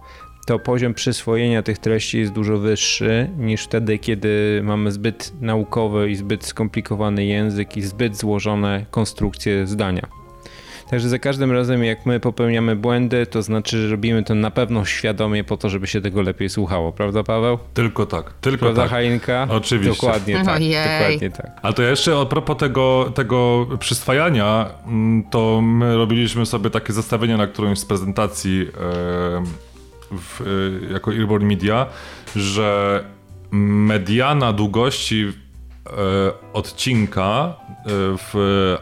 to 0.47 0.59
poziom 0.59 0.95
przyswojenia 0.95 1.63
tych 1.63 1.79
treści 1.79 2.19
jest 2.19 2.33
dużo 2.33 2.59
wyższy 2.59 3.31
niż 3.39 3.65
wtedy, 3.65 3.99
kiedy 3.99 4.61
mamy 4.65 4.93
zbyt 4.93 5.33
naukowy 5.41 6.11
i 6.11 6.17
zbyt 6.17 6.45
skomplikowany 6.45 7.25
język 7.25 7.77
i 7.77 7.83
zbyt 7.83 8.17
złożone 8.17 8.87
konstrukcje 8.91 9.67
zdania. 9.67 10.07
Także 10.91 11.09
za 11.09 11.19
każdym 11.19 11.53
razem, 11.53 11.85
jak 11.85 12.07
my 12.07 12.21
popełniamy 12.21 12.77
błędy, 12.77 13.27
to 13.27 13.43
znaczy, 13.43 13.79
że 13.79 13.89
robimy 13.89 14.23
to 14.23 14.35
na 14.35 14.51
pewno 14.51 14.85
świadomie 14.85 15.45
po 15.45 15.57
to, 15.57 15.69
żeby 15.69 15.87
się 15.87 16.01
tego 16.01 16.23
lepiej 16.23 16.49
słuchało, 16.49 16.93
prawda, 16.93 17.23
Paweł? 17.23 17.59
Tylko 17.75 18.07
tak, 18.07 18.33
tylko 18.41 18.59
prawda, 18.59 18.83
tak. 18.83 18.91
Hainka? 18.91 19.47
Oczywiście. 19.51 19.93
Dokładnie 19.93 20.35
tak, 20.45 20.63
dokładnie 20.63 21.31
tak. 21.31 21.61
Ale 21.63 21.75
to 21.75 21.83
ja 21.83 21.91
jeszcze 21.91 22.19
a 22.21 22.25
propos 22.25 22.57
tego, 22.57 23.13
tego 23.15 23.67
przyswajania, 23.81 24.71
mm, 24.87 25.25
to 25.31 25.61
my 25.63 25.97
robiliśmy 25.97 26.47
sobie 26.47 26.71
takie 26.71 26.93
zestawienie 26.93 27.37
na 27.37 27.47
którąś 27.47 27.79
z 27.79 27.85
prezentacji. 27.85 28.67
W, 30.11 30.41
y, 30.41 30.93
jako 30.93 31.15
Earborn 31.15 31.47
Media, 31.47 31.87
że 32.37 33.05
mediana 33.51 34.53
długości 34.53 35.33
e, 35.87 35.93
odcinka 36.53 37.55
e, 37.69 37.83
w 38.19 38.35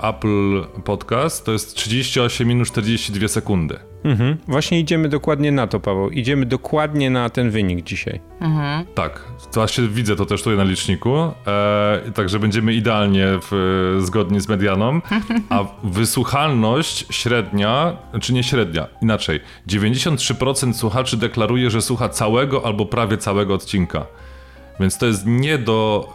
Apple 0.03 0.65
Podcast 0.85 1.45
to 1.45 1.53
jest 1.53 1.75
38 1.75 2.49
minut 2.49 2.69
42 2.69 3.29
sekundy. 3.29 3.94
Mhm. 4.05 4.37
Właśnie 4.49 4.81
idziemy 4.81 5.09
dokładnie 5.09 5.53
na 5.53 5.67
to, 5.67 5.81
Paweł. 5.81 6.11
Idziemy 6.11 6.47
dokładnie 6.47 7.11
na 7.11 7.31
ten 7.31 7.51
wynik 7.51 7.85
dzisiaj. 7.85 8.21
Mhm. 8.41 8.87
Tak, 8.95 9.25
właśnie 9.55 9.89
widzę 9.89 10.17
to 10.17 10.27
też 10.27 10.43
tutaj 10.43 10.57
na 10.57 10.65
liczniku. 10.65 11.17
E, 11.47 12.13
także 12.15 12.39
będziemy 12.39 12.75
idealnie 12.75 13.27
w, 13.27 13.97
zgodni 14.01 14.41
z 14.41 14.49
medianą. 14.49 15.01
A 15.51 15.65
wysłuchalność 15.85 17.07
średnia, 17.11 17.97
czy 18.21 18.35
nie 18.35 18.43
średnia, 18.43 18.87
inaczej. 19.03 19.41
93% 19.69 20.73
słuchaczy 20.73 21.17
deklaruje, 21.17 21.71
że 21.71 21.83
słucha 21.83 22.09
całego 22.09 22.67
albo 22.67 22.87
prawie 22.87 23.19
całego 23.19 23.55
odcinka. 23.55 24.07
Więc 24.81 24.99
to 24.99 25.07
jest 25.07 25.27
nie 25.27 25.59
do, 25.59 26.09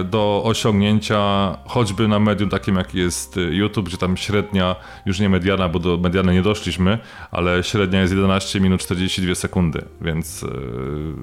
e, 0.00 0.04
do 0.04 0.42
osiągnięcia 0.44 1.18
choćby 1.66 2.08
na 2.08 2.18
medium 2.18 2.50
takim 2.50 2.76
jak 2.76 2.94
jest 2.94 3.36
YouTube, 3.50 3.86
gdzie 3.86 3.96
tam 3.96 4.16
średnia, 4.16 4.76
już 5.06 5.20
nie 5.20 5.28
mediana, 5.28 5.68
bo 5.68 5.78
do 5.78 5.96
mediany 5.96 6.34
nie 6.34 6.42
doszliśmy, 6.42 6.98
ale 7.30 7.64
średnia 7.64 8.00
jest 8.00 8.12
11 8.12 8.60
minut 8.60 8.80
42 8.80 9.34
sekundy, 9.34 9.84
więc... 10.00 10.42
E, 10.42 10.46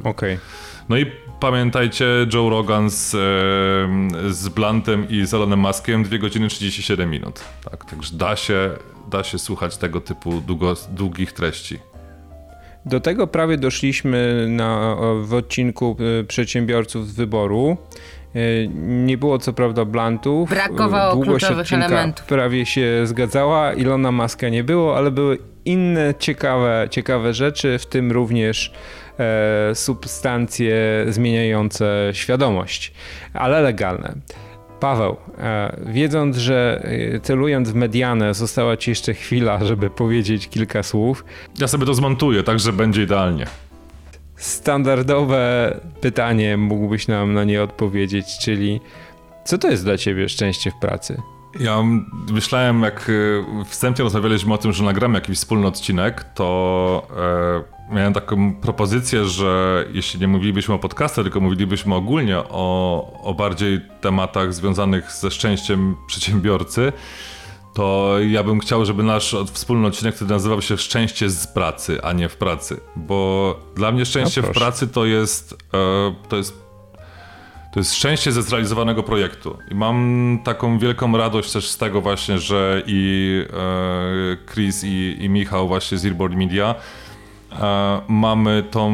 Okej. 0.10 0.36
Okay. 0.36 0.40
No 0.90 0.98
i 0.98 1.06
pamiętajcie, 1.40 2.06
Joe 2.34 2.50
Rogan 2.50 2.90
z, 2.90 3.16
e, 3.16 3.18
z 4.34 4.50
Blantem 4.50 5.10
i 5.10 5.26
z 5.26 5.34
Elonem 5.34 5.60
Muskiem 5.60 6.04
2 6.04 6.18
godziny 6.18 6.48
37 6.48 7.10
minut. 7.10 7.44
Tak, 7.72 7.86
także 7.86 8.18
da 8.18 8.36
się, 8.36 8.70
da 9.12 9.24
się 9.24 9.40
słuchać 9.40 9.78
tego 9.78 10.02
typu 10.02 10.42
długo, 10.42 10.74
długich 10.90 11.34
treści. 11.34 11.91
Do 12.86 13.00
tego 13.00 13.28
prawie 13.28 13.58
doszliśmy 13.58 14.46
na, 14.50 14.96
w 15.22 15.34
odcinku 15.34 15.98
e, 16.20 16.24
przedsiębiorców 16.24 17.08
z 17.08 17.16
wyboru. 17.16 17.78
E, 18.36 18.68
nie 18.78 19.18
było 19.18 19.40
co 19.40 19.54
prawda 19.54 19.86
blantów. 19.86 20.50
Brakowało 20.50 21.14
Długość 21.14 21.46
kluczowych 21.46 21.74
elementów. 21.74 22.26
prawie 22.26 22.66
się 22.66 23.02
zgadzała. 23.04 23.74
Ilona 23.74 24.12
Maska 24.12 24.50
nie 24.50 24.64
było, 24.64 24.98
ale 24.98 25.12
były 25.12 25.38
inne 25.66 26.14
ciekawe, 26.20 26.88
ciekawe 26.90 27.34
rzeczy, 27.34 27.80
w 27.80 27.86
tym 27.86 28.12
również 28.12 28.74
e, 29.20 29.76
substancje 29.76 30.76
zmieniające 31.10 32.10
świadomość, 32.14 32.94
ale 33.34 33.62
legalne. 33.62 34.14
Paweł, 34.82 35.16
e, 35.38 35.78
wiedząc, 35.86 36.38
że 36.38 36.82
e, 37.16 37.20
celując 37.20 37.70
w 37.70 37.76
medianę 37.76 38.34
została 38.34 38.78
ci 38.78 38.92
jeszcze 38.92 39.14
chwila, 39.14 39.66
żeby 39.66 39.90
powiedzieć 39.90 40.48
kilka 40.48 40.84
słów. 40.84 41.26
Ja 41.60 41.68
sobie 41.68 41.86
to 41.86 41.94
zmontuję, 41.94 42.44
tak 42.44 42.60
że 42.60 42.74
będzie 42.74 43.04
idealnie. 43.04 43.46
Standardowe 44.36 45.76
pytanie 46.02 46.58
mógłbyś 46.58 47.08
nam 47.08 47.34
na 47.34 47.44
nie 47.44 47.64
odpowiedzieć, 47.64 48.38
czyli 48.42 48.82
co 49.46 49.58
to 49.58 49.70
jest 49.70 49.84
dla 49.84 49.98
ciebie 49.98 50.30
szczęście 50.30 50.72
w 50.72 50.80
pracy? 50.82 51.22
Ja 51.60 51.84
myślałem, 52.32 52.84
jak 52.84 53.10
e, 53.62 53.66
wstępnie 53.66 54.04
rozmawialiśmy 54.04 54.54
o 54.54 54.58
tym, 54.58 54.74
że 54.74 54.84
nagramy 54.84 55.18
jakiś 55.18 55.38
wspólny 55.38 55.68
odcinek, 55.68 56.24
to 56.24 57.08
e, 57.90 57.96
miałem 57.96 58.14
taką 58.14 58.56
propozycję, 58.56 59.26
że 59.26 59.86
jeśli 59.94 60.20
nie 60.20 60.28
mówilibyśmy 60.28 60.74
o 60.74 60.80
podcastach, 60.80 61.26
tylko 61.26 61.40
mówilibyśmy 61.40 61.96
ogólnie 61.96 62.38
o, 62.38 63.22
o 63.24 63.34
bardziej 63.34 63.82
tematach 64.02 64.54
związanych 64.54 65.12
ze 65.12 65.32
szczęściem 65.32 65.96
przedsiębiorcy, 66.08 66.94
to 67.74 68.16
ja 68.30 68.44
bym 68.44 68.60
chciał, 68.60 68.86
żeby 68.86 69.04
nasz 69.04 69.36
wspólny 69.54 69.88
odcinek 69.88 70.16
wtedy 70.16 70.34
nazywał 70.34 70.62
się 70.62 70.78
Szczęście 70.78 71.30
z 71.30 71.48
pracy, 71.48 72.04
a 72.04 72.14
nie 72.14 72.30
w 72.30 72.38
pracy. 72.38 72.80
Bo 72.96 73.60
dla 73.76 73.92
mnie 73.92 74.06
szczęście 74.06 74.42
no 74.42 74.48
w 74.48 74.52
pracy 74.52 74.88
to 74.88 75.06
jest, 75.06 75.54
e, 75.74 76.28
to 76.30 76.38
jest 76.38 76.71
to 77.72 77.80
jest 77.80 77.96
szczęście 77.96 78.32
ze 78.32 78.44
zrealizowanego 78.44 79.04
projektu. 79.04 79.58
I 79.72 79.76
mam 79.76 80.40
taką 80.44 80.80
wielką 80.80 81.18
radość 81.18 81.52
też 81.52 81.70
z 81.70 81.78
tego 81.78 82.02
właśnie, 82.02 82.40
że 82.40 82.84
i 82.88 83.46
e, 83.54 84.54
Chris 84.54 84.84
i, 84.84 85.18
i 85.20 85.30
Michał 85.30 85.68
właśnie 85.68 85.98
z 85.98 86.06
Earboard 86.06 86.36
Media 86.36 86.76
e, 87.52 88.02
mamy 88.08 88.64
tą 88.72 88.92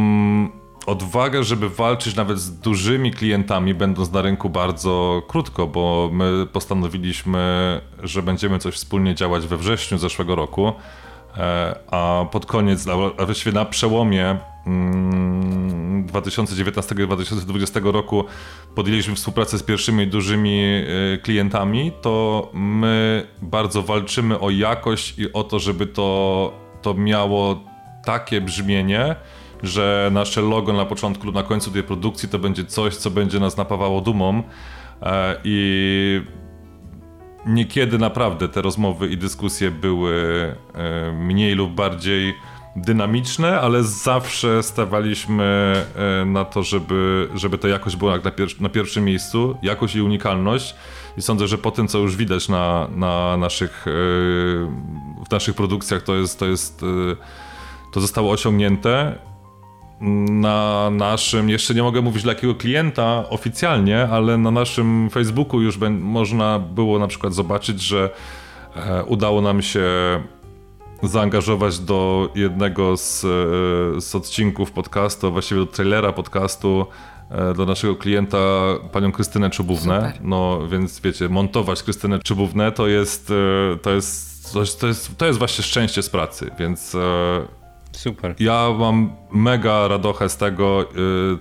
odwagę, 0.85 1.43
żeby 1.43 1.69
walczyć 1.69 2.15
nawet 2.15 2.39
z 2.39 2.59
dużymi 2.59 3.11
klientami, 3.11 3.73
będąc 3.73 4.11
na 4.11 4.21
rynku 4.21 4.49
bardzo 4.49 5.21
krótko, 5.27 5.67
bo 5.67 6.09
my 6.13 6.45
postanowiliśmy, 6.53 7.81
że 8.03 8.23
będziemy 8.23 8.59
coś 8.59 8.75
wspólnie 8.75 9.15
działać 9.15 9.47
we 9.47 9.57
wrześniu 9.57 9.97
zeszłego 9.97 10.35
roku, 10.35 10.73
e, 11.37 11.79
a 11.91 12.25
pod 12.31 12.45
koniec, 12.45 12.87
a 13.17 13.25
właściwie 13.25 13.51
na 13.51 13.65
przełomie 13.65 14.37
2019 16.07 16.95
mm, 16.95 17.03
i 17.03 17.07
2020 17.07 17.79
roku 17.83 18.25
podjęliśmy 18.75 19.15
współpracę 19.15 19.57
z 19.57 19.63
pierwszymi 19.63 20.07
dużymi 20.07 20.61
e, 20.61 21.17
klientami, 21.17 21.91
to 22.01 22.49
my 22.53 23.27
bardzo 23.41 23.83
walczymy 23.83 24.39
o 24.39 24.49
jakość 24.49 25.19
i 25.19 25.33
o 25.33 25.43
to, 25.43 25.59
żeby 25.59 25.87
to, 25.87 26.53
to 26.81 26.93
miało 26.93 27.63
takie 28.05 28.41
brzmienie, 28.41 29.15
że 29.63 30.09
nasze 30.13 30.41
logo 30.41 30.73
na 30.73 30.85
początku 30.85 31.25
lub 31.25 31.35
na 31.35 31.43
końcu 31.43 31.71
tej 31.71 31.83
produkcji 31.83 32.29
to 32.29 32.39
będzie 32.39 32.65
coś, 32.65 32.95
co 32.95 33.11
będzie 33.11 33.39
nas 33.39 33.57
napawało 33.57 34.01
dumą 34.01 34.43
e, 35.01 35.35
i 35.43 36.21
niekiedy 37.45 37.97
naprawdę 37.97 38.47
te 38.47 38.61
rozmowy 38.61 39.07
i 39.07 39.17
dyskusje 39.17 39.71
były 39.71 40.15
e, 40.73 41.11
mniej 41.11 41.55
lub 41.55 41.71
bardziej 41.71 42.33
dynamiczne, 42.81 43.59
ale 43.61 43.83
zawsze 43.83 44.63
stawaliśmy 44.63 45.75
e, 46.21 46.25
na 46.25 46.45
to, 46.45 46.63
żeby, 46.63 47.29
żeby 47.35 47.57
ta 47.57 47.67
jakość 47.67 47.95
była 47.95 48.17
na, 48.17 48.31
pier 48.31 48.47
na 48.59 48.69
pierwszym 48.69 49.05
miejscu, 49.05 49.57
jakość 49.61 49.95
i 49.95 50.01
unikalność. 50.01 50.75
I 51.17 51.21
sądzę, 51.21 51.47
że 51.47 51.57
po 51.57 51.71
tym, 51.71 51.87
co 51.87 51.97
już 51.97 52.15
widać 52.15 52.49
na, 52.49 52.87
na 52.95 53.37
naszych, 53.37 53.83
w 55.27 55.31
naszych 55.31 55.55
produkcjach, 55.55 56.03
to 56.03 56.15
jest, 56.15 56.39
to 56.39 56.45
jest, 56.45 56.81
to 57.93 58.01
zostało 58.01 58.31
osiągnięte 58.31 59.15
na 60.01 60.89
naszym, 60.91 61.49
jeszcze 61.49 61.73
nie 61.73 61.83
mogę 61.83 62.01
mówić 62.01 62.23
dla 62.23 62.33
jakiego 62.33 62.55
klienta 62.55 63.23
oficjalnie, 63.29 64.07
ale 64.11 64.37
na 64.37 64.51
naszym 64.51 65.09
Facebooku 65.09 65.61
już 65.61 65.77
można 65.89 66.59
było 66.59 66.99
na 66.99 67.07
przykład 67.07 67.33
zobaczyć, 67.33 67.81
że 67.81 68.09
e, 68.75 69.03
udało 69.03 69.41
nam 69.41 69.61
się 69.61 69.83
zaangażować 71.03 71.79
do 71.79 72.29
jednego 72.35 72.97
z, 72.97 73.23
e, 73.23 74.01
z 74.01 74.15
odcinków 74.15 74.71
podcastu, 74.71 75.31
właściwie 75.31 75.61
do 75.61 75.67
trailera 75.67 76.13
podcastu 76.13 76.85
e, 77.29 77.53
do 77.53 77.65
naszego 77.65 77.95
klienta 77.95 78.37
panią 78.91 79.11
Krystynę 79.11 79.49
Czubównę. 79.49 80.13
No 80.21 80.67
więc 80.67 80.99
wiecie, 80.99 81.29
montować 81.29 81.83
Krystynę 81.83 82.19
Czubównę 82.19 82.71
to 82.71 82.87
jest 82.87 83.33
to 83.81 83.91
jest, 83.91 84.53
to 84.53 84.59
jest, 84.59 84.81
to 84.81 84.87
jest, 84.87 85.17
to 85.17 85.25
jest 85.25 85.39
właśnie 85.39 85.63
szczęście 85.63 86.03
z 86.03 86.09
pracy, 86.09 86.51
więc 86.59 86.97
Super. 87.91 88.35
Ja 88.39 88.69
mam 88.79 89.15
mega 89.31 89.87
radochę 89.87 90.29
z 90.29 90.37
tego, 90.37 90.85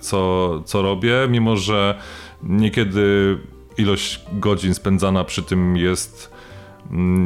co, 0.01 0.61
co 0.65 0.81
robię, 0.81 1.13
mimo 1.29 1.57
że 1.57 1.99
niekiedy 2.43 3.37
ilość 3.77 4.21
godzin 4.31 4.73
spędzana 4.73 5.23
przy 5.23 5.43
tym 5.43 5.77
jest 5.77 6.36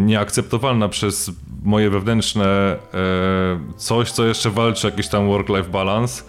nieakceptowalna 0.05 0.89
przez 0.89 1.32
moje 1.64 1.89
wewnętrzne 1.89 2.76
y, 3.74 3.78
coś, 3.78 4.12
co 4.12 4.26
jeszcze 4.26 4.49
walczy, 4.49 4.88
jakiś 4.88 5.07
tam 5.07 5.28
work-life 5.28 5.70
balance, 5.70 6.24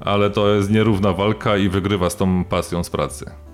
ale 0.00 0.30
to 0.30 0.54
jest 0.54 0.70
nierówna 0.70 1.12
walka 1.12 1.56
i 1.56 1.68
wygrywa 1.68 2.10
z 2.10 2.16
tą 2.16 2.44
pasją 2.44 2.84
z 2.84 2.90
pracy. 2.90 3.49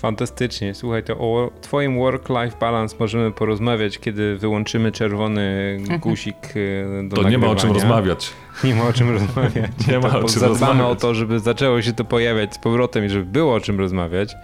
Fantastycznie. 0.00 0.74
Słuchaj, 0.74 1.02
to 1.04 1.14
o 1.18 1.50
twoim 1.60 1.98
work-life 1.98 2.56
balance 2.60 2.96
możemy 2.98 3.32
porozmawiać, 3.32 3.98
kiedy 3.98 4.36
wyłączymy 4.36 4.92
czerwony 4.92 5.76
guzik 6.00 6.36
e, 6.36 7.08
do 7.08 7.16
To 7.16 7.22
nagrywania. 7.22 7.30
nie 7.30 7.38
ma 7.38 7.48
o 7.48 7.56
czym 7.56 7.72
rozmawiać. 7.72 8.32
Nie 8.64 8.74
ma 8.74 8.84
o 8.88 8.92
czym 8.92 9.10
rozmawiać. 9.10 9.70
nie 9.88 9.98
ma 9.98 10.08
o 10.08 10.24
czym 10.24 10.42
rozmawiać. 10.42 10.86
o 10.86 10.94
to, 10.94 11.14
żeby 11.14 11.40
zaczęło 11.40 11.82
się 11.82 11.92
to 11.92 12.04
pojawiać 12.04 12.54
z 12.54 12.58
powrotem 12.58 13.04
i 13.04 13.08
żeby 13.08 13.24
było 13.24 13.54
o 13.54 13.60
czym 13.60 13.78
rozmawiać. 13.78 14.34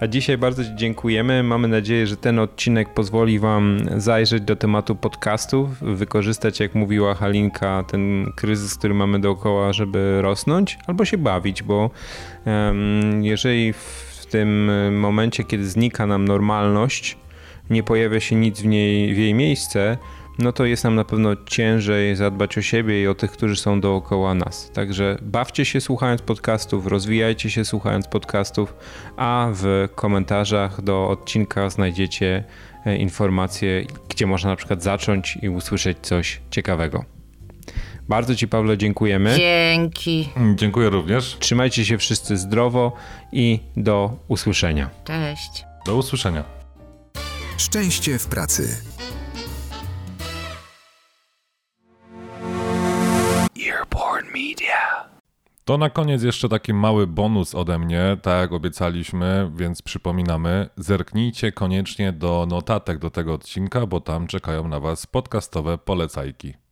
A 0.00 0.06
dzisiaj 0.06 0.38
bardzo 0.38 0.64
Ci 0.64 0.70
dziękujemy. 0.74 1.42
Mamy 1.42 1.68
nadzieję, 1.68 2.06
że 2.06 2.16
ten 2.16 2.38
odcinek 2.38 2.94
pozwoli 2.94 3.38
Wam 3.38 3.78
zajrzeć 3.96 4.42
do 4.42 4.56
tematu 4.56 4.96
podcastów, 4.96 5.80
wykorzystać, 5.80 6.60
jak 6.60 6.74
mówiła 6.74 7.14
Halinka, 7.14 7.84
ten 7.90 8.32
kryzys, 8.36 8.74
który 8.74 8.94
mamy 8.94 9.20
dookoła, 9.20 9.72
żeby 9.72 10.22
rosnąć 10.22 10.78
albo 10.86 11.04
się 11.04 11.18
bawić, 11.18 11.62
bo 11.62 11.90
um, 12.46 13.24
jeżeli 13.24 13.72
w 13.72 14.07
tym 14.30 14.70
y, 14.70 14.90
momencie, 14.90 15.44
kiedy 15.44 15.68
znika 15.68 16.06
nam 16.06 16.28
normalność, 16.28 17.16
nie 17.70 17.82
pojawia 17.82 18.20
się 18.20 18.36
nic 18.36 18.60
w, 18.60 18.66
niej, 18.66 19.14
w 19.14 19.18
jej 19.18 19.34
miejsce, 19.34 19.98
no 20.38 20.52
to 20.52 20.64
jest 20.64 20.84
nam 20.84 20.94
na 20.94 21.04
pewno 21.04 21.30
ciężej 21.46 22.16
zadbać 22.16 22.58
o 22.58 22.62
siebie 22.62 23.02
i 23.02 23.06
o 23.06 23.14
tych, 23.14 23.30
którzy 23.30 23.56
są 23.56 23.80
dookoła 23.80 24.34
nas. 24.34 24.70
Także 24.70 25.18
bawcie 25.22 25.64
się 25.64 25.80
słuchając 25.80 26.22
podcastów, 26.22 26.86
rozwijajcie 26.86 27.50
się 27.50 27.64
słuchając 27.64 28.06
podcastów, 28.06 28.74
a 29.16 29.48
w 29.54 29.88
komentarzach 29.94 30.82
do 30.82 31.08
odcinka 31.08 31.70
znajdziecie 31.70 32.44
e, 32.86 32.96
informacje, 32.96 33.84
gdzie 34.08 34.26
można 34.26 34.50
na 34.50 34.56
przykład 34.56 34.82
zacząć 34.82 35.38
i 35.42 35.48
usłyszeć 35.48 35.98
coś 36.02 36.40
ciekawego. 36.50 37.17
Bardzo 38.08 38.34
Ci, 38.34 38.48
Pawle, 38.48 38.78
dziękujemy. 38.78 39.36
Dzięki. 39.36 40.28
Dziękuję 40.54 40.90
również. 40.90 41.36
Trzymajcie 41.40 41.84
się 41.84 41.98
wszyscy 41.98 42.36
zdrowo 42.36 42.92
i 43.32 43.60
do 43.76 44.16
usłyszenia. 44.28 44.90
Cześć. 45.04 45.64
Do 45.86 45.96
usłyszenia. 45.96 46.44
Szczęście 47.58 48.18
w 48.18 48.26
pracy. 48.26 48.76
Earborn 53.66 54.26
Media. 54.26 55.08
To 55.64 55.78
na 55.78 55.90
koniec 55.90 56.22
jeszcze 56.22 56.48
taki 56.48 56.74
mały 56.74 57.06
bonus 57.06 57.54
ode 57.54 57.78
mnie, 57.78 58.16
tak 58.22 58.40
jak 58.40 58.52
obiecaliśmy, 58.52 59.50
więc 59.56 59.82
przypominamy, 59.82 60.68
zerknijcie 60.76 61.52
koniecznie 61.52 62.12
do 62.12 62.46
notatek 62.48 62.98
do 62.98 63.10
tego 63.10 63.34
odcinka, 63.34 63.86
bo 63.86 64.00
tam 64.00 64.26
czekają 64.26 64.68
na 64.68 64.80
Was 64.80 65.06
podcastowe 65.06 65.78
polecajki. 65.78 66.67